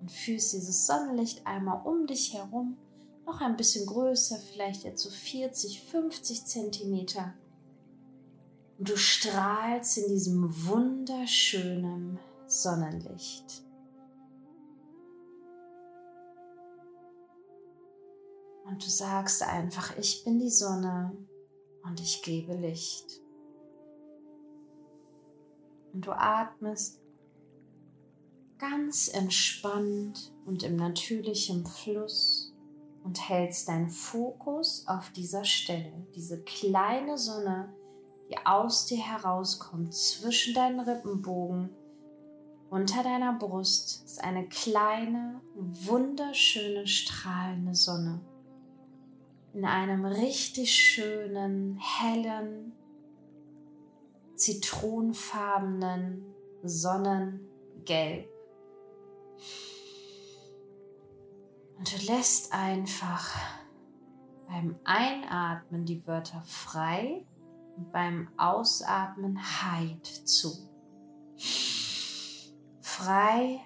Und 0.00 0.10
fühlst 0.10 0.52
dieses 0.52 0.86
Sonnenlicht 0.86 1.46
einmal 1.46 1.84
um 1.84 2.06
dich 2.06 2.34
herum, 2.34 2.76
noch 3.24 3.40
ein 3.40 3.56
bisschen 3.56 3.86
größer, 3.86 4.38
vielleicht 4.52 4.84
jetzt 4.84 5.02
so 5.02 5.10
40, 5.10 5.82
50 5.82 6.46
Zentimeter 6.46 7.34
du 8.78 8.96
strahlst 8.96 9.98
in 9.98 10.08
diesem 10.08 10.66
wunderschönen 10.66 12.18
Sonnenlicht. 12.46 13.64
Und 18.64 18.84
du 18.84 18.90
sagst 18.90 19.42
einfach, 19.42 19.96
ich 19.96 20.24
bin 20.24 20.38
die 20.38 20.50
Sonne 20.50 21.16
und 21.84 22.00
ich 22.00 22.22
gebe 22.22 22.54
Licht. 22.54 23.22
Und 25.92 26.06
du 26.06 26.12
atmest 26.12 27.00
ganz 28.58 29.08
entspannt 29.08 30.34
und 30.44 30.62
im 30.62 30.76
natürlichen 30.76 31.64
Fluss 31.64 32.54
und 33.04 33.28
hältst 33.28 33.68
deinen 33.68 33.88
Fokus 33.88 34.84
auf 34.88 35.10
dieser 35.10 35.44
Stelle, 35.44 36.06
diese 36.14 36.42
kleine 36.42 37.16
Sonne, 37.16 37.72
die 38.28 38.36
aus 38.44 38.86
dir 38.86 38.98
herauskommt, 38.98 39.94
zwischen 39.94 40.54
deinen 40.54 40.80
Rippenbogen, 40.80 41.70
unter 42.68 43.02
deiner 43.02 43.32
Brust, 43.34 44.04
ist 44.04 44.22
eine 44.22 44.48
kleine, 44.48 45.40
wunderschöne, 45.54 46.86
strahlende 46.86 47.74
Sonne. 47.74 48.20
In 49.54 49.64
einem 49.64 50.04
richtig 50.04 50.74
schönen, 50.74 51.80
hellen, 51.80 52.72
zitronenfarbenen 54.34 56.26
Sonnengelb. 56.62 58.28
Und 61.78 61.92
du 61.92 62.12
lässt 62.12 62.52
einfach 62.52 63.34
beim 64.48 64.76
Einatmen 64.84 65.84
die 65.84 66.06
Wörter 66.06 66.42
frei 66.44 67.24
beim 67.92 68.28
Ausatmen 68.36 69.38
Heit 69.38 70.06
zu. 70.06 70.50
Freiheit. 72.80 73.60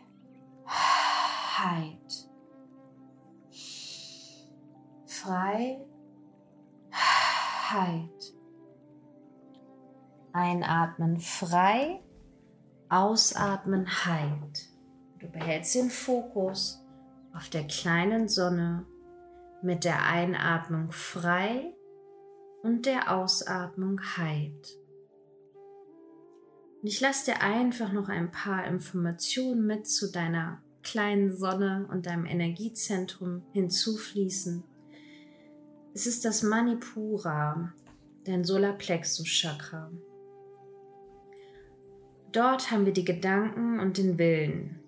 Freiheit. 5.07 5.91
Klarheit. 7.71 8.35
Einatmen 10.33 11.19
frei, 11.19 12.01
ausatmen 12.89 13.87
Heit. 13.87 14.69
Du 15.19 15.29
behältst 15.29 15.75
den 15.75 15.91
Fokus 15.91 16.85
auf 17.35 17.49
der 17.49 17.67
kleinen 17.67 18.29
Sonne 18.29 18.87
mit 19.63 19.85
der 19.85 20.05
Einatmung 20.05 20.91
frei 20.93 21.75
und 22.63 22.87
der 22.87 23.15
Ausatmung 23.17 24.01
Heit. 24.17 24.79
Und 26.81 26.89
ich 26.89 27.01
lasse 27.01 27.33
dir 27.33 27.43
einfach 27.43 27.93
noch 27.93 28.09
ein 28.09 28.31
paar 28.31 28.67
Informationen 28.67 29.67
mit 29.67 29.87
zu 29.87 30.11
deiner 30.11 30.63
kleinen 30.83 31.37
Sonne 31.37 31.87
und 31.91 32.07
deinem 32.07 32.25
Energiezentrum 32.25 33.43
hinzufließen. 33.53 34.65
Es 35.93 36.07
ist 36.07 36.25
das 36.25 36.43
Manipura, 36.43 37.73
dein 38.25 38.45
Solarplexus 38.45 39.27
Chakra. 39.27 39.91
Dort 42.33 42.71
haben 42.71 42.87
wir 42.87 42.93
die 42.93 43.05
Gedanken 43.05 43.81
und 43.81 43.99
den 43.99 44.19
Willen. 44.19 44.80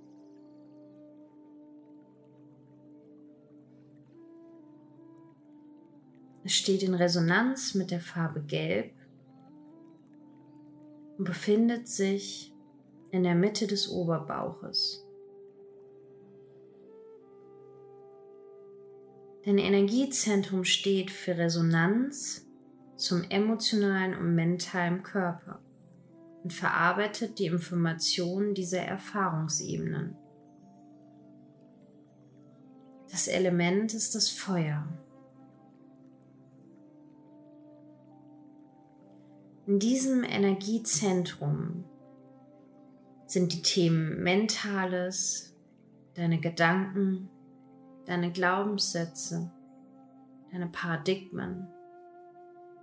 Es 6.44 6.52
steht 6.52 6.82
in 6.82 6.94
Resonanz 6.94 7.74
mit 7.74 7.90
der 7.90 8.00
Farbe 8.00 8.42
Gelb 8.42 8.92
und 11.18 11.24
befindet 11.24 11.88
sich 11.88 12.52
in 13.10 13.22
der 13.22 13.34
Mitte 13.34 13.66
des 13.66 13.90
Oberbauches. 13.90 15.06
Dein 19.44 19.58
Energiezentrum 19.58 20.64
steht 20.64 21.10
für 21.10 21.36
Resonanz 21.36 22.46
zum 22.96 23.24
emotionalen 23.28 24.16
und 24.16 24.34
mentalen 24.34 25.02
Körper 25.02 25.60
und 26.42 26.52
verarbeitet 26.52 27.38
die 27.38 27.46
Informationen 27.46 28.54
dieser 28.54 28.82
Erfahrungsebenen. 28.82 30.16
Das 33.10 33.28
Element 33.28 33.94
ist 33.94 34.14
das 34.14 34.28
Feuer. 34.28 34.86
In 39.64 39.78
diesem 39.78 40.24
Energiezentrum 40.24 41.84
sind 43.26 43.52
die 43.52 43.62
Themen 43.62 44.20
Mentales, 44.20 45.56
deine 46.14 46.40
Gedanken, 46.40 47.30
deine 48.04 48.32
Glaubenssätze, 48.32 49.52
deine 50.50 50.66
Paradigmen, 50.66 51.68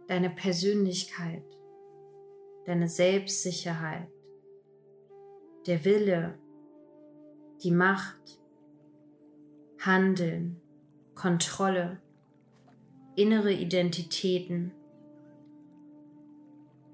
deine 0.08 0.30
Persönlichkeit, 0.30 1.44
deine 2.66 2.88
Selbstsicherheit, 2.88 4.08
der 5.68 5.84
Wille, 5.84 6.40
die 7.62 7.72
Macht, 7.72 8.40
Handeln, 9.80 10.62
Kontrolle, 11.14 12.02
innere 13.18 13.52
Identitäten, 13.52 14.72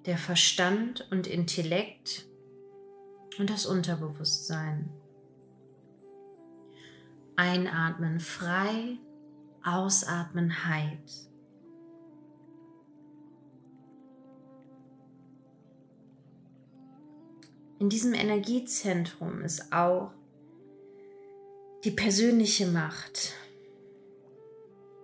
der 0.06 0.18
Verstand 0.18 1.08
und 1.12 1.28
Intellekt 1.28 2.26
und 3.40 3.50
das 3.50 3.66
Unterbewusstsein. 3.66 4.90
Einatmen 7.36 8.20
frei, 8.20 8.98
ausatmen 9.64 10.66
heit. 10.66 11.12
In 17.80 17.90
diesem 17.90 18.14
Energiezentrum 18.14 19.42
ist 19.42 19.74
auch 19.74 20.12
die 21.84 21.92
persönliche 21.92 22.68
Macht 22.68 23.34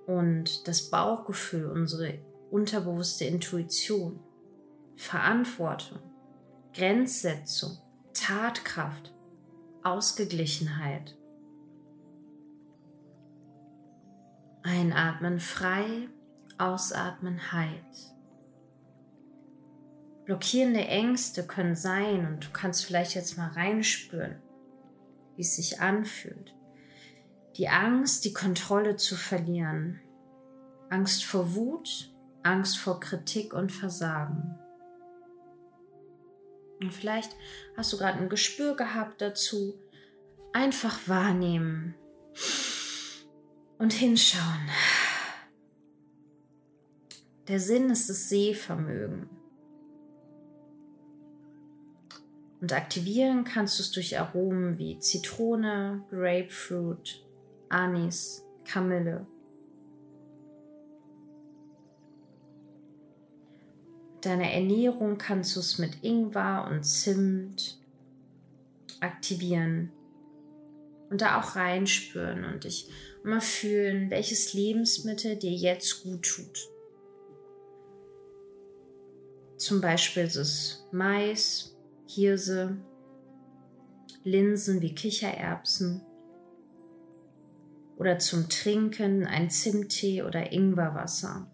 und 0.08 0.68
das 0.68 0.90
Bauchgefühl, 0.90 1.66
unsere 1.66 2.18
unterbewusste 2.50 3.26
Intuition, 3.26 4.20
Verantwortung, 5.02 6.00
Grenzsetzung, 6.76 7.80
Tatkraft, 8.14 9.12
Ausgeglichenheit. 9.82 11.18
Einatmen 14.62 15.40
frei, 15.40 16.08
ausatmen 16.60 17.52
heit. 17.52 18.14
Blockierende 20.26 20.86
Ängste 20.86 21.48
können 21.48 21.76
sein 21.76 22.28
und 22.28 22.46
du 22.46 22.52
kannst 22.54 22.86
vielleicht 22.86 23.16
jetzt 23.16 23.40
mal 23.40 23.50
reinspüren, 23.50 24.40
wie 25.36 25.42
es 25.42 25.56
sich 25.56 25.82
anfühlt. 25.82 26.56
Die 27.58 27.70
Angst, 27.70 28.24
die 28.24 28.34
Kontrolle 28.34 28.98
zu 28.98 29.16
verlieren. 29.16 30.00
Angst 30.92 31.26
vor 31.26 31.56
Wut, 31.56 32.14
Angst 32.44 32.78
vor 32.78 33.00
Kritik 33.00 33.56
und 33.56 33.72
Versagen. 33.72 34.60
Und 36.82 36.92
vielleicht 36.92 37.36
hast 37.78 37.94
du 37.94 37.98
gerade 37.98 38.20
ein 38.20 38.30
Gespür 38.30 38.76
gehabt 38.76 39.22
dazu. 39.22 39.80
Einfach 40.54 41.08
wahrnehmen 41.08 41.96
und 43.78 43.94
hinschauen. 43.94 44.70
Der 47.48 47.60
Sinn 47.60 47.90
ist 47.90 48.10
das 48.10 48.30
Sehvermögen. 48.30 49.30
Und 52.60 52.74
aktivieren 52.74 53.44
kannst 53.44 53.80
du 53.80 53.84
es 53.84 53.92
durch 53.92 54.20
Aromen 54.20 54.78
wie 54.78 55.00
Zitrone, 55.00 56.04
Grapefruit, 56.12 57.26
Anis, 57.70 58.44
Kamille. 58.66 59.26
Deine 64.22 64.54
Ernährung 64.54 65.18
kannst 65.18 65.56
du 65.56 65.60
es 65.60 65.80
mit 65.80 66.04
Ingwer 66.04 66.68
und 66.70 66.84
Zimt 66.84 67.80
aktivieren 69.00 69.92
und 71.10 71.22
da 71.22 71.40
auch 71.40 71.56
reinspüren 71.56 72.46
und 72.46 72.64
dich 72.64 72.88
mal 73.24 73.42
fühlen, 73.42 74.10
welches 74.10 74.54
Lebensmittel 74.54 75.36
dir 75.36 75.52
jetzt 75.52 76.04
gut 76.04 76.24
tut. 76.24 76.70
Zum 79.58 79.82
Beispiel 79.82 80.24
ist 80.24 80.38
es 80.38 80.88
Mais, 80.92 81.76
Hirse, 82.08 82.78
Linsen 84.24 84.82
wie 84.82 84.96
Kichererbsen 84.96 86.02
oder 87.98 88.18
zum 88.20 88.50
Trinken 88.50 89.26
ein 89.26 89.50
Zimttee 89.50 90.24
oder 90.24 90.52
Ingwerwasser. 90.52 91.51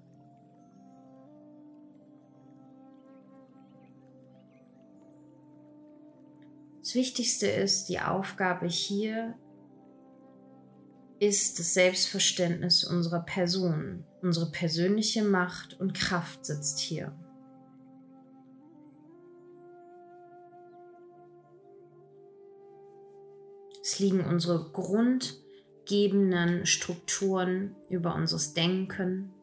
Das 6.87 6.95
Wichtigste 6.95 7.47
ist, 7.47 7.89
die 7.89 7.99
Aufgabe 7.99 8.65
hier 8.65 9.37
ist 11.19 11.59
das 11.59 11.73
Selbstverständnis 11.73 12.85
unserer 12.85 13.19
Person. 13.19 14.05
Unsere 14.21 14.49
persönliche 14.51 15.25
Macht 15.25 15.77
und 15.81 15.93
Kraft 15.93 16.45
sitzt 16.45 16.79
hier. 16.79 17.11
Es 23.81 23.99
liegen 23.99 24.21
unsere 24.21 24.71
grundgebenden 24.71 26.65
Strukturen 26.65 27.75
über 27.89 28.15
unseres 28.15 28.53
Denken, 28.53 29.33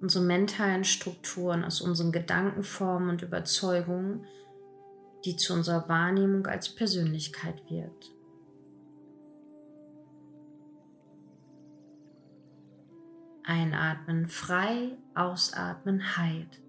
unsere 0.00 0.24
mentalen 0.24 0.84
Strukturen 0.84 1.64
aus 1.64 1.80
unseren 1.80 2.12
Gedankenformen 2.12 3.10
und 3.10 3.22
Überzeugungen, 3.22 4.26
die 5.24 5.36
zu 5.36 5.52
unserer 5.52 5.88
Wahrnehmung 5.88 6.46
als 6.46 6.74
Persönlichkeit 6.74 7.62
wird. 7.70 8.12
Einatmen 13.44 14.26
frei, 14.26 14.96
ausatmen 15.14 16.16
heit. 16.16 16.60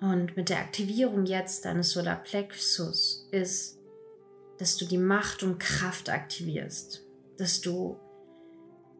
Und 0.00 0.36
mit 0.36 0.48
der 0.48 0.58
Aktivierung 0.58 1.26
jetzt 1.26 1.64
deines 1.64 1.90
Solarplexus 1.92 3.28
ist, 3.30 3.78
dass 4.58 4.76
du 4.76 4.84
die 4.84 4.98
Macht 4.98 5.42
und 5.42 5.58
Kraft 5.58 6.10
aktivierst, 6.10 7.04
dass 7.38 7.60
du 7.60 7.96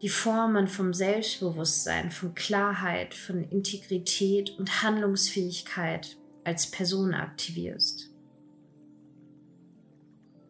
die 0.03 0.09
Formen 0.09 0.67
vom 0.67 0.93
Selbstbewusstsein, 0.93 2.11
von 2.11 2.35
Klarheit, 2.35 3.13
von 3.13 3.41
Integrität 3.45 4.53
und 4.59 4.83
Handlungsfähigkeit 4.83 6.17
als 6.43 6.69
Person 6.69 7.13
aktivierst. 7.13 8.09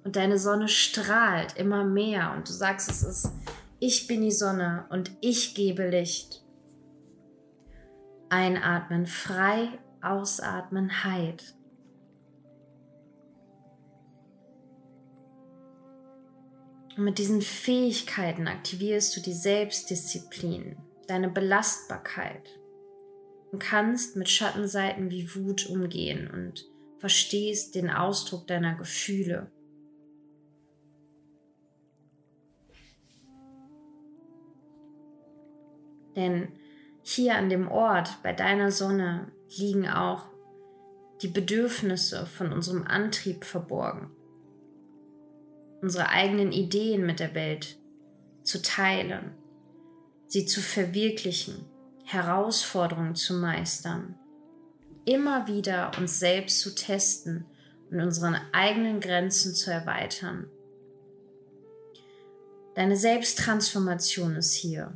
Und 0.04 0.16
deine 0.16 0.40
Sonne 0.40 0.68
strahlt 0.68 1.56
immer 1.56 1.84
mehr 1.84 2.34
und 2.36 2.50
du 2.50 2.52
sagst, 2.52 2.90
es 2.90 3.04
ist, 3.04 3.32
ich 3.80 4.08
bin 4.08 4.22
die 4.22 4.32
Sonne 4.32 4.86
und 4.90 5.12
ich 5.22 5.54
gebe 5.54 5.88
Licht. 5.88 6.44
Einatmen 8.30 9.06
frei, 9.06 9.70
ausatmen 10.02 11.04
Heid. 11.04 11.54
Und 16.98 17.06
mit 17.06 17.18
diesen 17.18 17.42
Fähigkeiten 17.42 18.48
aktivierst 18.48 19.16
du 19.16 19.22
die 19.22 19.34
Selbstdisziplin, 19.34 20.78
deine 21.08 21.30
Belastbarkeit 21.30 22.60
und 23.52 23.60
kannst 23.60 24.16
mit 24.16 24.30
Schattenseiten 24.30 25.10
wie 25.10 25.34
Wut 25.36 25.68
umgehen 25.70 26.30
und 26.30 26.66
verstehst 27.00 27.76
den 27.76 27.90
Ausdruck 27.90 28.48
deiner 28.48 28.76
Gefühle. 28.76 29.52
Denn 36.16 36.50
hier 37.02 37.36
an 37.36 37.50
dem 37.50 37.68
Ort 37.68 38.22
bei 38.22 38.34
deiner 38.34 38.72
Sonne 38.72 39.32
liegen 39.58 39.90
auch 39.90 40.28
die 41.24 41.28
Bedürfnisse 41.28 42.28
von 42.28 42.54
unserem 42.54 42.86
Antrieb 42.86 43.46
verborgen 43.46 44.12
unsere 45.84 46.10
eigenen 46.10 46.54
Ideen 46.54 47.06
mit 47.06 47.20
der 47.20 47.36
Welt 47.36 47.78
zu 48.44 48.62
teilen, 48.62 49.34
sie 50.28 50.46
zu 50.46 50.62
verwirklichen, 50.62 51.66
Herausforderungen 52.06 53.16
zu 53.16 53.34
meistern, 53.34 54.16
immer 55.04 55.48
wieder 55.48 55.92
uns 55.98 56.20
selbst 56.20 56.62
zu 56.62 56.74
testen 56.74 57.46
und 57.92 58.00
unsere 58.00 58.40
eigenen 58.54 59.02
Grenzen 59.02 59.54
zu 59.54 59.72
erweitern. 59.72 60.50
Deine 62.76 62.96
Selbsttransformation 62.96 64.38
ist 64.38 64.54
hier 64.54 64.94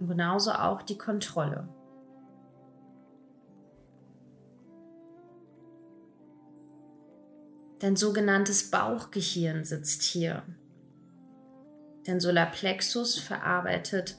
und 0.00 0.08
genauso 0.08 0.50
auch 0.50 0.82
die 0.82 0.98
Kontrolle. 0.98 1.68
Dein 7.82 7.96
sogenanntes 7.96 8.70
Bauchgehirn 8.70 9.64
sitzt 9.64 10.04
hier. 10.04 10.44
Dein 12.04 12.20
Solarplexus 12.20 13.18
verarbeitet 13.18 14.16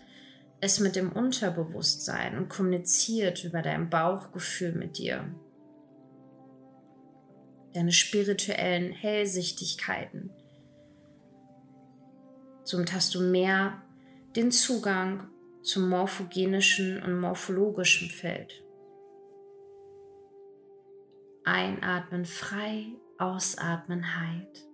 es 0.60 0.82
mit 0.82 0.98
dem 0.98 1.14
Unterbewusstsein 1.14 2.38
und 2.38 2.50
kommuniziert 2.50 3.46
über 3.46 3.62
dein 3.62 3.90
Bauchgefühl 3.90 4.74
mit 4.74 4.98
dir. 4.98 5.34
Deine 7.74 7.94
spirituellen 7.94 8.92
Hellsichtigkeiten. 8.92 10.30
Somit 12.66 12.92
hast 12.92 13.16
du 13.16 13.22
mehr 13.22 13.82
den 14.36 14.52
Zugang 14.52 15.30
zum 15.62 15.88
morphogenischen 15.88 17.02
und 17.02 17.18
morphologischen 17.18 18.10
Feld. 18.10 18.62
Einatmen 21.46 22.26
frei 22.26 22.88
Ausatmen 23.24 24.18
Heid. 24.18 24.66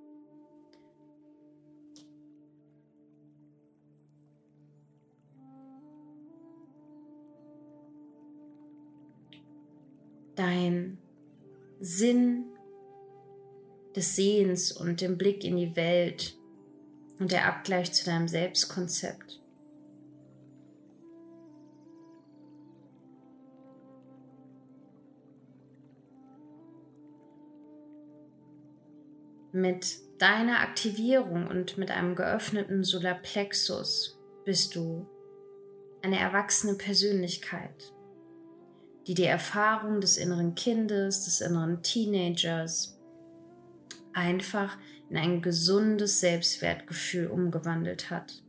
Dein 10.36 10.98
Sinn 11.80 12.46
des 13.96 14.16
Sehens 14.16 14.72
und 14.72 15.02
dem 15.02 15.20
Blick 15.20 15.44
in 15.44 15.56
die 15.56 15.76
Welt 15.76 16.36
und 17.20 17.32
der 17.32 17.46
Abgleich 17.46 17.92
zu 17.92 18.04
deinem 18.04 18.28
Selbstkonzept. 18.28 19.39
Mit 29.52 30.00
deiner 30.20 30.60
Aktivierung 30.60 31.48
und 31.48 31.78
mit 31.78 31.90
einem 31.90 32.16
geöffneten 32.16 32.84
Solarplexus 32.84 34.20
bist 34.46 34.76
du 34.76 35.08
eine 36.04 36.20
erwachsene 36.20 36.76
Persönlichkeit, 36.76 37.94
die 39.08 39.16
die 39.16 39.26
Erfahrung 39.26 40.02
des 40.02 40.18
inneren 40.18 40.54
Kindes, 40.54 41.26
des 41.26 41.42
inneren 41.42 41.82
Teenagers 41.82 43.00
einfach 44.14 44.78
in 45.10 45.18
ein 45.18 45.42
gesundes 45.42 46.20
Selbstwertgefühl 46.20 47.28
umgewandelt 47.28 48.12
hat, 48.12 48.44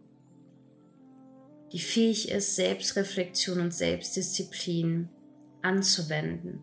die 1.73 1.79
fähig 1.79 2.31
ist, 2.31 2.57
Selbstreflexion 2.57 3.61
und 3.61 3.73
Selbstdisziplin 3.73 5.09
anzuwenden 5.63 6.63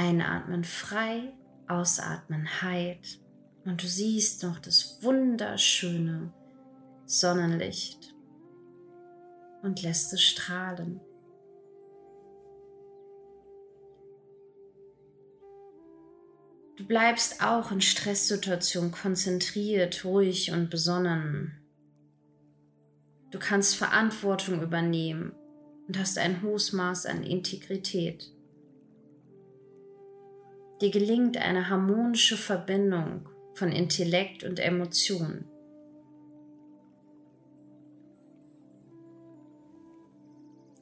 Einatmen 0.00 0.64
frei, 0.64 1.34
ausatmen 1.68 2.62
heit. 2.62 3.20
Und 3.66 3.82
du 3.82 3.86
siehst 3.86 4.42
noch 4.42 4.58
das 4.58 4.98
wunderschöne 5.02 6.32
Sonnenlicht 7.04 8.14
und 9.62 9.82
lässt 9.82 10.10
es 10.14 10.22
strahlen. 10.22 11.02
Du 16.76 16.86
bleibst 16.86 17.44
auch 17.44 17.70
in 17.70 17.82
Stresssituationen 17.82 18.92
konzentriert, 18.92 20.02
ruhig 20.06 20.50
und 20.50 20.70
besonnen. 20.70 21.60
Du 23.30 23.38
kannst 23.38 23.76
Verantwortung 23.76 24.62
übernehmen 24.62 25.34
und 25.86 25.98
hast 25.98 26.16
ein 26.16 26.40
hohes 26.40 26.72
Maß 26.72 27.04
an 27.04 27.22
Integrität. 27.22 28.32
Dir 30.80 30.90
gelingt 30.90 31.36
eine 31.36 31.68
harmonische 31.68 32.36
Verbindung 32.36 33.28
von 33.54 33.70
Intellekt 33.70 34.44
und 34.44 34.58
Emotion. 34.58 35.44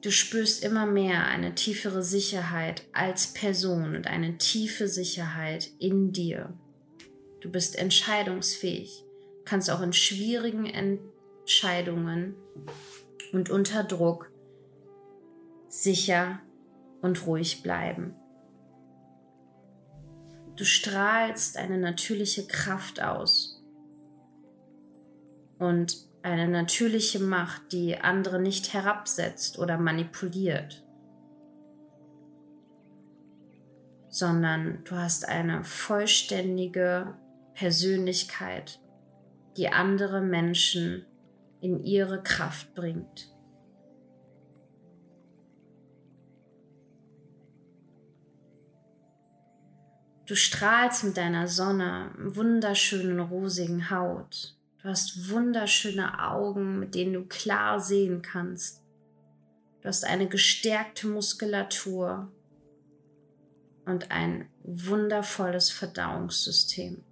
Du 0.01 0.11
spürst 0.11 0.63
immer 0.63 0.85
mehr 0.85 1.25
eine 1.25 1.55
tiefere 1.55 2.01
Sicherheit 2.01 2.83
als 2.93 3.33
Person 3.33 3.95
und 3.97 4.07
eine 4.07 4.37
tiefe 4.37 4.87
Sicherheit 4.87 5.71
in 5.77 6.13
dir. 6.13 6.53
Du 7.41 7.51
bist 7.51 7.77
entscheidungsfähig, 7.77 9.03
kannst 9.43 9.69
auch 9.69 9.81
in 9.81 9.91
schwierigen 9.91 10.65
Entscheidungen 10.65 12.35
und 13.33 13.49
unter 13.49 13.83
Druck 13.83 14.31
sicher 15.67 16.39
und 17.01 17.27
ruhig 17.27 17.61
bleiben. 17.61 18.15
Du 20.59 20.65
strahlst 20.65 21.55
eine 21.55 21.77
natürliche 21.77 22.45
Kraft 22.45 23.01
aus 23.01 23.63
und 25.57 25.95
eine 26.21 26.49
natürliche 26.49 27.19
Macht, 27.19 27.71
die 27.71 27.97
andere 27.97 28.41
nicht 28.41 28.73
herabsetzt 28.73 29.57
oder 29.57 29.77
manipuliert, 29.77 30.85
sondern 34.09 34.83
du 34.83 34.97
hast 34.97 35.29
eine 35.29 35.63
vollständige 35.63 37.17
Persönlichkeit, 37.53 38.81
die 39.55 39.69
andere 39.69 40.19
Menschen 40.19 41.05
in 41.61 41.85
ihre 41.85 42.21
Kraft 42.21 42.75
bringt. 42.75 43.28
Du 50.29 50.35
strahlst 50.35 51.05
mit 51.05 51.17
deiner 51.17 51.47
Sonne, 51.47 52.11
wunderschönen 52.15 53.19
rosigen 53.19 53.89
Haut. 53.89 54.55
Du 54.79 54.87
hast 54.87 55.31
wunderschöne 55.31 56.23
Augen, 56.23 56.77
mit 56.77 56.93
denen 56.93 57.13
du 57.13 57.25
klar 57.25 57.79
sehen 57.79 58.21
kannst. 58.21 58.83
Du 59.81 59.87
hast 59.87 60.05
eine 60.05 60.27
gestärkte 60.29 61.07
Muskulatur 61.07 62.31
und 63.85 64.11
ein 64.11 64.47
wundervolles 64.61 65.71
Verdauungssystem. 65.71 67.03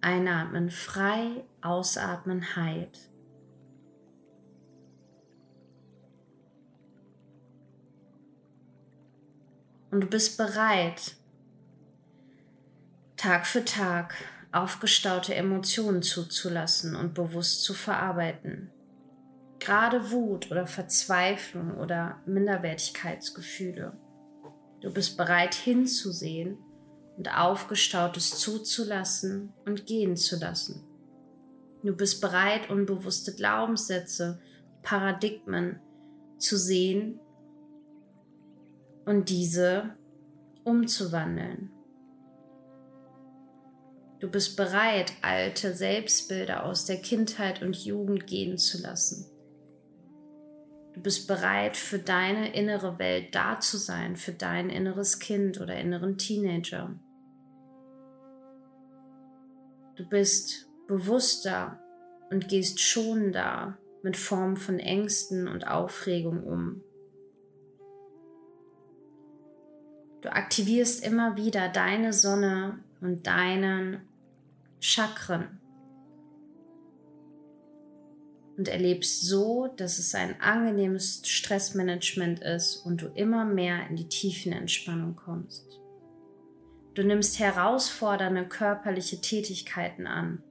Einatmen 0.00 0.70
frei, 0.70 1.42
ausatmen 1.62 2.54
heit. 2.54 3.07
Und 9.90 10.02
du 10.02 10.06
bist 10.06 10.36
bereit, 10.36 11.16
Tag 13.16 13.46
für 13.46 13.64
Tag 13.64 14.14
aufgestaute 14.52 15.34
Emotionen 15.34 16.02
zuzulassen 16.02 16.94
und 16.96 17.14
bewusst 17.14 17.64
zu 17.64 17.74
verarbeiten. 17.74 18.70
gerade 19.60 20.12
Wut 20.12 20.50
oder 20.52 20.66
Verzweiflung 20.66 21.76
oder 21.78 22.22
Minderwertigkeitsgefühle. 22.26 23.92
Du 24.80 24.92
bist 24.92 25.16
bereit 25.16 25.54
hinzusehen 25.54 26.58
und 27.16 27.36
Aufgestautes 27.36 28.38
zuzulassen 28.38 29.52
und 29.66 29.86
gehen 29.86 30.16
zu 30.16 30.38
lassen. 30.38 30.84
Du 31.82 31.94
bist 31.94 32.20
bereit, 32.20 32.70
unbewusste 32.70 33.34
Glaubenssätze, 33.34 34.40
Paradigmen 34.82 35.80
zu 36.38 36.56
sehen 36.56 37.18
und 39.08 39.30
diese 39.30 39.96
umzuwandeln. 40.64 41.70
Du 44.20 44.30
bist 44.30 44.54
bereit, 44.58 45.14
alte 45.22 45.72
Selbstbilder 45.72 46.66
aus 46.66 46.84
der 46.84 46.98
Kindheit 46.98 47.62
und 47.62 47.74
Jugend 47.74 48.26
gehen 48.26 48.58
zu 48.58 48.82
lassen. 48.82 49.30
Du 50.92 51.00
bist 51.00 51.26
bereit, 51.26 51.78
für 51.78 51.98
deine 51.98 52.54
innere 52.54 52.98
Welt 52.98 53.34
da 53.34 53.58
zu 53.60 53.78
sein, 53.78 54.16
für 54.16 54.32
dein 54.32 54.68
inneres 54.68 55.18
Kind 55.20 55.58
oder 55.58 55.78
inneren 55.78 56.18
Teenager. 56.18 56.94
Du 59.96 60.06
bist 60.06 60.68
bewusster 60.86 61.80
und 62.30 62.48
gehst 62.48 62.78
schonender 62.78 63.78
mit 64.02 64.18
Formen 64.18 64.58
von 64.58 64.78
Ängsten 64.78 65.48
und 65.48 65.66
Aufregung 65.66 66.44
um. 66.44 66.82
Du 70.20 70.32
aktivierst 70.32 71.04
immer 71.04 71.36
wieder 71.36 71.68
deine 71.68 72.12
Sonne 72.12 72.80
und 73.00 73.26
deinen 73.26 74.00
Chakren 74.80 75.58
und 78.56 78.66
erlebst 78.66 79.22
so, 79.22 79.68
dass 79.76 79.98
es 79.98 80.14
ein 80.16 80.40
angenehmes 80.40 81.22
Stressmanagement 81.24 82.40
ist 82.40 82.78
und 82.78 83.02
du 83.02 83.06
immer 83.06 83.44
mehr 83.44 83.86
in 83.88 83.94
die 83.94 84.08
tiefen 84.08 84.52
Entspannung 84.52 85.14
kommst. 85.14 85.64
Du 86.94 87.04
nimmst 87.04 87.38
herausfordernde 87.38 88.44
körperliche 88.46 89.20
Tätigkeiten 89.20 90.08
an, 90.08 90.42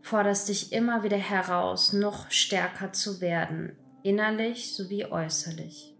forderst 0.00 0.48
dich 0.48 0.72
immer 0.72 1.02
wieder 1.02 1.18
heraus, 1.18 1.92
noch 1.92 2.30
stärker 2.30 2.94
zu 2.94 3.20
werden, 3.20 3.76
innerlich 4.02 4.74
sowie 4.74 5.04
äußerlich. 5.04 5.94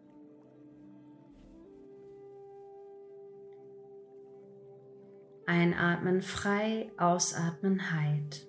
Einatmen 5.50 6.22
frei, 6.22 6.92
ausatmen 6.96 7.90
heit. 7.90 8.46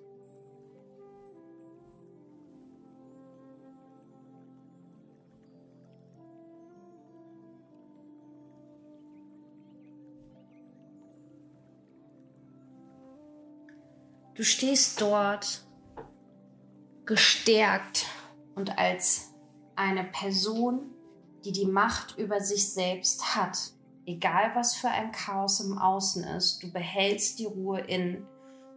Du 14.36 14.44
stehst 14.44 15.00
dort 15.00 15.64
gestärkt 17.04 18.06
und 18.54 18.78
als 18.78 19.32
eine 19.74 20.04
Person, 20.04 20.94
die 21.44 21.50
die 21.50 21.66
Macht 21.66 22.16
über 22.16 22.40
sich 22.40 22.72
selbst 22.72 23.34
hat. 23.34 23.72
Egal 24.04 24.50
was 24.54 24.74
für 24.74 24.88
ein 24.88 25.12
Chaos 25.12 25.60
im 25.60 25.78
Außen 25.78 26.24
ist, 26.24 26.62
du 26.62 26.72
behältst 26.72 27.38
die 27.38 27.46
Ruhe 27.46 27.80
in 27.80 28.26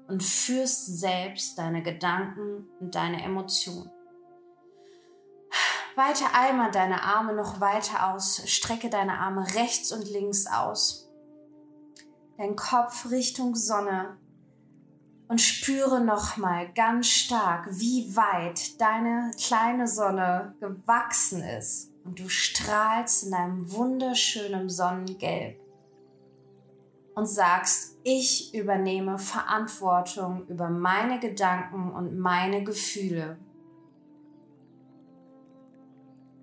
und 0.07 0.23
führst 0.23 0.99
selbst 0.99 1.57
deine 1.57 1.81
Gedanken 1.81 2.67
und 2.79 2.93
deine 2.93 3.23
Emotionen. 3.23 3.89
Weite 5.95 6.25
einmal 6.33 6.69
deine 6.71 7.01
Arme 7.01 7.33
noch 7.33 7.59
weiter 7.59 8.13
aus, 8.13 8.43
strecke 8.45 8.89
deine 8.89 9.17
Arme 9.17 9.47
rechts 9.55 9.91
und 9.91 10.07
links 10.07 10.45
aus. 10.45 11.09
Dein 12.37 12.55
Kopf 12.55 13.09
Richtung 13.09 13.55
Sonne, 13.55 14.17
und 15.27 15.41
spüre 15.41 16.01
nochmal 16.01 16.71
ganz 16.73 17.07
stark, 17.07 17.67
wie 17.71 18.15
weit 18.15 18.79
deine 18.79 19.31
kleine 19.39 19.87
Sonne 19.87 20.53
gewachsen 20.59 21.41
ist 21.41 21.94
und 22.05 22.19
du 22.19 22.29
strahlst 22.29 23.27
in 23.27 23.33
einem 23.33 23.71
wunderschönen 23.71 24.69
Sonnengelb 24.69 25.59
und 27.15 27.25
sagst, 27.25 27.97
ich 28.03 28.53
übernehme 28.53 29.17
Verantwortung 29.17 30.45
über 30.47 30.69
meine 30.69 31.19
Gedanken 31.19 31.91
und 31.91 32.17
meine 32.17 32.63
Gefühle. 32.63 33.37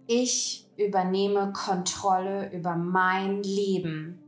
Ich 0.08 0.68
übernehme 0.76 1.52
Kontrolle 1.52 2.52
über 2.52 2.74
mein 2.74 3.42
Leben. 3.42 4.18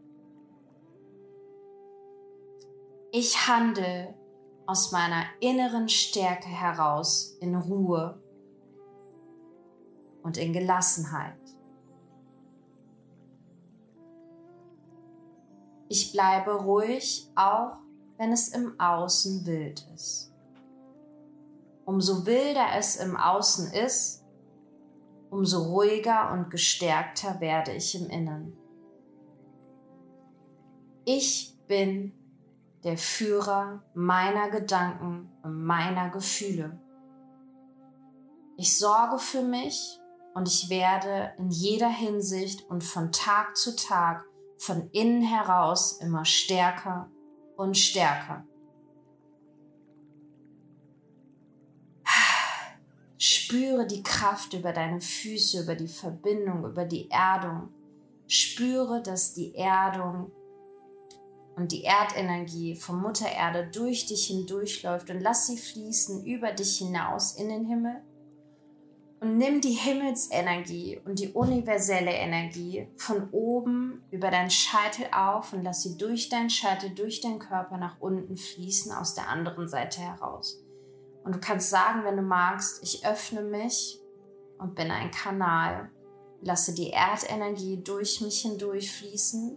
Ich 3.10 3.48
handle 3.48 4.14
aus 4.66 4.92
meiner 4.92 5.24
inneren 5.40 5.88
Stärke 5.88 6.48
heraus 6.48 7.36
in 7.40 7.56
Ruhe 7.56 8.20
und 10.24 10.38
in 10.38 10.52
Gelassenheit. 10.52 11.38
Ich 15.88 16.12
bleibe 16.12 16.52
ruhig, 16.64 17.30
auch 17.36 17.76
wenn 18.16 18.32
es 18.32 18.48
im 18.48 18.80
Außen 18.80 19.46
wild 19.46 19.86
ist. 19.94 20.32
Umso 21.84 22.26
wilder 22.26 22.68
es 22.76 22.96
im 22.96 23.16
Außen 23.16 23.72
ist, 23.72 24.24
umso 25.30 25.62
ruhiger 25.62 26.32
und 26.32 26.50
gestärkter 26.50 27.40
werde 27.40 27.72
ich 27.72 27.94
im 27.94 28.08
Innen. 28.08 28.56
Ich 31.04 31.54
bin 31.66 32.12
der 32.82 32.96
Führer 32.96 33.82
meiner 33.92 34.48
Gedanken 34.48 35.30
und 35.42 35.64
meiner 35.64 36.08
Gefühle. 36.08 36.80
Ich 38.56 38.78
sorge 38.78 39.18
für 39.18 39.42
mich 39.42 40.00
und 40.34 40.48
ich 40.48 40.68
werde 40.68 41.32
in 41.38 41.50
jeder 41.50 41.88
Hinsicht 41.88 42.68
und 42.68 42.84
von 42.84 43.12
Tag 43.12 43.56
zu 43.56 43.76
Tag 43.76 44.24
von 44.58 44.90
innen 44.90 45.22
heraus 45.22 45.92
immer 46.00 46.24
stärker 46.24 47.10
und 47.56 47.78
stärker. 47.78 48.44
Spüre 53.16 53.86
die 53.86 54.02
Kraft 54.02 54.52
über 54.52 54.72
deine 54.72 55.00
Füße, 55.00 55.62
über 55.62 55.76
die 55.76 55.88
Verbindung, 55.88 56.64
über 56.64 56.84
die 56.84 57.08
Erdung. 57.10 57.68
Spüre, 58.26 59.02
dass 59.02 59.32
die 59.34 59.54
Erdung 59.54 60.32
und 61.56 61.70
die 61.70 61.84
Erdenergie 61.84 62.74
von 62.74 63.00
Mutter 63.00 63.30
Erde 63.30 63.70
durch 63.72 64.06
dich 64.06 64.26
hindurchläuft 64.26 65.08
und 65.10 65.20
lass 65.20 65.46
sie 65.46 65.56
fließen 65.56 66.24
über 66.24 66.52
dich 66.52 66.78
hinaus 66.78 67.36
in 67.36 67.48
den 67.48 67.64
Himmel. 67.64 68.02
Und 69.24 69.38
nimm 69.38 69.62
die 69.62 69.72
Himmelsenergie 69.72 71.00
und 71.06 71.18
die 71.18 71.32
universelle 71.32 72.10
Energie 72.10 72.88
von 72.98 73.30
oben 73.30 74.02
über 74.10 74.30
deinen 74.30 74.50
Scheitel 74.50 75.06
auf 75.12 75.54
und 75.54 75.62
lass 75.62 75.80
sie 75.80 75.96
durch 75.96 76.28
deinen 76.28 76.50
Scheitel, 76.50 76.90
durch 76.90 77.22
deinen 77.22 77.38
Körper 77.38 77.78
nach 77.78 77.98
unten 78.00 78.36
fließen 78.36 78.92
aus 78.92 79.14
der 79.14 79.30
anderen 79.30 79.66
Seite 79.66 80.02
heraus. 80.02 80.62
Und 81.24 81.36
du 81.36 81.40
kannst 81.40 81.70
sagen, 81.70 82.04
wenn 82.04 82.18
du 82.18 82.22
magst, 82.22 82.82
ich 82.82 83.06
öffne 83.06 83.40
mich 83.40 83.98
und 84.58 84.74
bin 84.74 84.90
ein 84.90 85.10
Kanal. 85.10 85.90
Lasse 86.42 86.74
die 86.74 86.90
Erdenergie 86.90 87.82
durch 87.82 88.20
mich 88.20 88.42
hindurch 88.42 88.92
fließen 88.92 89.56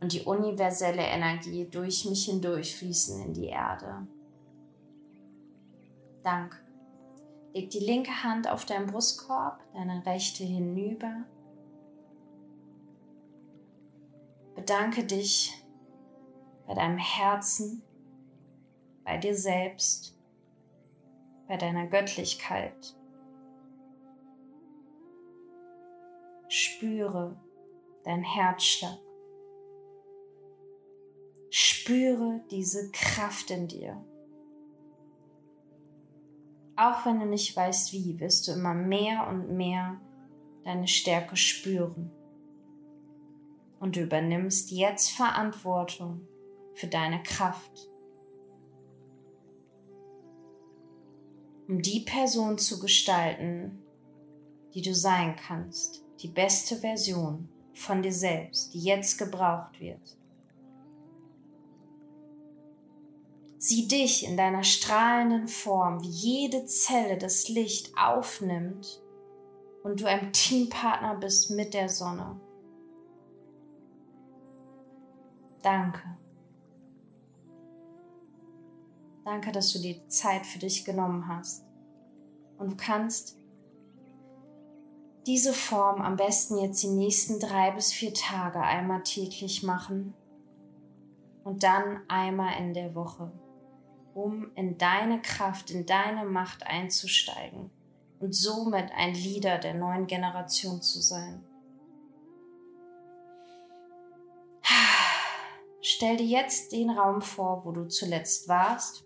und 0.00 0.12
die 0.12 0.22
universelle 0.22 1.02
Energie 1.02 1.66
durch 1.68 2.04
mich 2.04 2.26
hindurch 2.26 2.76
fließen 2.76 3.20
in 3.20 3.34
die 3.34 3.46
Erde. 3.46 4.06
Dank. 6.22 6.61
Leg 7.54 7.68
die 7.68 7.80
linke 7.80 8.22
Hand 8.22 8.48
auf 8.48 8.64
deinen 8.64 8.86
Brustkorb, 8.86 9.60
deine 9.74 10.04
rechte 10.06 10.42
hinüber. 10.42 11.24
Bedanke 14.54 15.04
dich 15.04 15.52
bei 16.66 16.74
deinem 16.74 16.98
Herzen, 16.98 17.82
bei 19.04 19.18
dir 19.18 19.34
selbst, 19.34 20.16
bei 21.46 21.56
deiner 21.56 21.86
Göttlichkeit. 21.86 22.96
Spüre 26.48 27.38
dein 28.04 28.22
Herzschlag. 28.22 28.98
Spüre 31.50 32.40
diese 32.50 32.90
Kraft 32.92 33.50
in 33.50 33.68
dir. 33.68 34.02
Auch 36.82 37.06
wenn 37.06 37.20
du 37.20 37.26
nicht 37.26 37.56
weißt 37.56 37.92
wie, 37.92 38.18
wirst 38.18 38.48
du 38.48 38.52
immer 38.52 38.74
mehr 38.74 39.28
und 39.28 39.56
mehr 39.56 40.00
deine 40.64 40.88
Stärke 40.88 41.36
spüren. 41.36 42.10
Und 43.78 43.96
du 43.96 44.00
übernimmst 44.00 44.70
jetzt 44.70 45.10
Verantwortung 45.10 46.22
für 46.74 46.88
deine 46.88 47.22
Kraft. 47.22 47.92
um 51.72 51.80
die 51.80 52.00
Person 52.00 52.58
zu 52.58 52.78
gestalten, 52.80 53.82
die 54.74 54.82
du 54.82 54.94
sein 54.94 55.36
kannst, 55.36 56.04
die 56.20 56.28
beste 56.28 56.76
Version 56.76 57.48
von 57.72 58.02
dir 58.02 58.12
selbst, 58.12 58.74
die 58.74 58.80
jetzt 58.80 59.16
gebraucht 59.16 59.80
wird. 59.80 60.18
Sieh 63.64 63.86
dich 63.86 64.26
in 64.26 64.36
deiner 64.36 64.64
strahlenden 64.64 65.46
Form, 65.46 66.02
wie 66.02 66.08
jede 66.08 66.64
Zelle 66.64 67.16
das 67.16 67.48
Licht 67.48 67.92
aufnimmt 67.96 69.00
und 69.84 70.00
du 70.00 70.06
ein 70.06 70.32
Teampartner 70.32 71.14
bist 71.14 71.52
mit 71.52 71.72
der 71.72 71.88
Sonne. 71.88 72.40
Danke. 75.62 76.02
Danke, 79.24 79.52
dass 79.52 79.72
du 79.72 79.78
die 79.78 80.08
Zeit 80.08 80.44
für 80.44 80.58
dich 80.58 80.84
genommen 80.84 81.28
hast. 81.28 81.64
Und 82.58 82.72
du 82.72 82.76
kannst 82.76 83.38
diese 85.24 85.52
Form 85.52 86.02
am 86.02 86.16
besten 86.16 86.58
jetzt 86.58 86.82
die 86.82 86.88
nächsten 86.88 87.38
drei 87.38 87.70
bis 87.70 87.92
vier 87.92 88.12
Tage 88.12 88.60
einmal 88.60 89.04
täglich 89.04 89.62
machen 89.62 90.14
und 91.44 91.62
dann 91.62 92.00
einmal 92.08 92.58
in 92.58 92.74
der 92.74 92.96
Woche, 92.96 93.30
um 94.14 94.50
in 94.54 94.78
deine 94.78 95.20
Kraft, 95.22 95.70
in 95.70 95.86
deine 95.86 96.24
Macht 96.24 96.66
einzusteigen 96.66 97.70
und 98.20 98.34
somit 98.34 98.90
ein 98.96 99.14
Leader 99.14 99.58
der 99.58 99.74
neuen 99.74 100.06
Generation 100.06 100.82
zu 100.82 101.00
sein. 101.00 101.44
Stell 105.80 106.16
dir 106.16 106.26
jetzt 106.26 106.72
den 106.72 106.90
Raum 106.90 107.22
vor, 107.22 107.64
wo 107.64 107.72
du 107.72 107.88
zuletzt 107.88 108.48
warst 108.48 109.04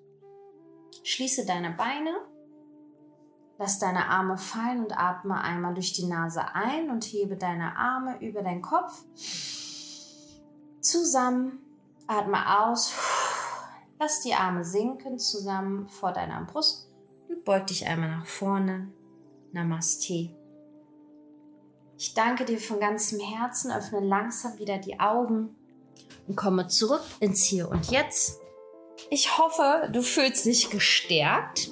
Schließe 1.07 1.47
deine 1.47 1.71
Beine, 1.71 2.17
lass 3.59 3.79
deine 3.79 4.09
Arme 4.09 4.39
fallen 4.39 4.81
und 4.81 4.99
atme 4.99 5.41
einmal 5.41 5.73
durch 5.73 5.93
die 5.93 6.07
Nase 6.07 6.45
ein 6.53 6.91
und 6.91 7.05
hebe 7.05 7.37
deine 7.37 7.77
Arme 7.77 8.19
über 8.21 8.43
deinen 8.43 8.61
Kopf. 8.61 9.05
Zusammen, 10.81 11.61
atme 12.09 12.59
aus, 12.59 12.93
lass 13.99 14.21
die 14.23 14.35
Arme 14.35 14.65
sinken 14.65 15.19
zusammen 15.19 15.89
vor 15.89 16.13
deiner 16.13 16.45
Brust 16.45 16.91
und 17.29 17.45
beug 17.45 17.67
dich 17.67 17.87
einmal 17.87 18.11
nach 18.11 18.27
vorne. 18.27 18.93
Namaste. 19.53 20.35
Ich 21.99 22.13
danke 22.15 22.45
dir 22.45 22.59
von 22.59 22.79
ganzem 22.79 23.21
Herzen, 23.21 23.73
öffne 23.73 24.01
langsam 24.01 24.59
wieder 24.59 24.79
die 24.79 25.01
Augen 25.01 25.57
und 26.29 26.37
komme 26.37 26.69
zurück 26.69 27.03
ins 27.21 27.45
Hier 27.45 27.71
und 27.71 27.91
Jetzt. 27.91 28.41
Ich 29.11 29.39
hoffe, 29.39 29.89
du 29.93 30.03
fühlst 30.03 30.45
dich 30.45 30.71
gestärkt. 30.71 31.71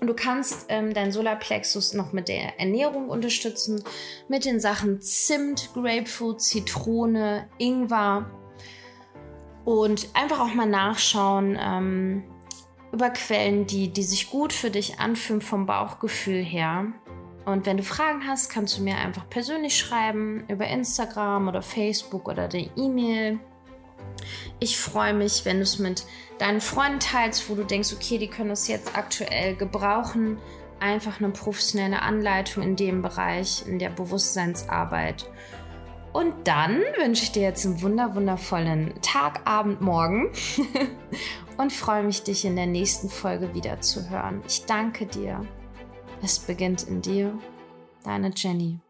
Und 0.00 0.08
du 0.08 0.14
kannst 0.14 0.66
ähm, 0.68 0.94
dein 0.94 1.12
Solarplexus 1.12 1.94
noch 1.94 2.12
mit 2.12 2.28
der 2.28 2.58
Ernährung 2.58 3.08
unterstützen, 3.08 3.84
mit 4.26 4.44
den 4.44 4.58
Sachen 4.58 5.00
Zimt, 5.00 5.70
Grapefruit, 5.74 6.40
Zitrone, 6.40 7.48
Ingwer. 7.58 8.28
Und 9.64 10.08
einfach 10.14 10.40
auch 10.40 10.54
mal 10.54 10.66
nachschauen 10.66 11.56
ähm, 11.60 12.24
über 12.92 13.10
Quellen, 13.10 13.66
die, 13.66 13.92
die 13.92 14.02
sich 14.02 14.30
gut 14.30 14.52
für 14.52 14.70
dich 14.70 14.98
anfühlen 14.98 15.40
vom 15.40 15.66
Bauchgefühl 15.66 16.42
her. 16.42 16.86
Und 17.44 17.66
wenn 17.66 17.76
du 17.76 17.82
Fragen 17.82 18.26
hast, 18.26 18.50
kannst 18.50 18.78
du 18.78 18.82
mir 18.82 18.96
einfach 18.96 19.28
persönlich 19.28 19.76
schreiben 19.76 20.44
über 20.48 20.66
Instagram 20.66 21.48
oder 21.48 21.62
Facebook 21.62 22.28
oder 22.28 22.48
die 22.48 22.70
E-Mail. 22.76 23.40
Ich 24.60 24.78
freue 24.78 25.14
mich, 25.14 25.44
wenn 25.44 25.56
du 25.56 25.62
es 25.62 25.78
mit 25.78 26.04
deinen 26.38 26.60
Freunden 26.60 27.00
teilst, 27.00 27.48
wo 27.48 27.54
du 27.54 27.64
denkst, 27.64 27.92
okay, 27.92 28.18
die 28.18 28.28
können 28.28 28.50
es 28.50 28.68
jetzt 28.68 28.96
aktuell 28.96 29.56
gebrauchen. 29.56 30.38
Einfach 30.78 31.20
eine 31.20 31.30
professionelle 31.30 32.02
Anleitung 32.02 32.62
in 32.62 32.76
dem 32.76 33.02
Bereich, 33.02 33.64
in 33.66 33.78
der 33.78 33.90
Bewusstseinsarbeit. 33.90 35.26
Und 36.12 36.46
dann 36.46 36.82
wünsche 36.98 37.24
ich 37.24 37.32
dir 37.32 37.42
jetzt 37.42 37.64
einen 37.64 37.80
wunder 37.80 38.14
wundervollen 38.14 38.92
Tag, 39.00 39.40
Abend, 39.46 39.80
Morgen 39.80 40.30
und 41.56 41.72
freue 41.72 42.02
mich, 42.02 42.22
dich 42.22 42.44
in 42.44 42.56
der 42.56 42.66
nächsten 42.66 43.08
Folge 43.08 43.54
wieder 43.54 43.80
zu 43.80 44.10
hören. 44.10 44.42
Ich 44.46 44.66
danke 44.66 45.06
dir. 45.06 45.46
Es 46.22 46.38
beginnt 46.38 46.82
in 46.84 47.00
dir. 47.00 47.32
Deine 48.04 48.30
Jenny. 48.34 48.81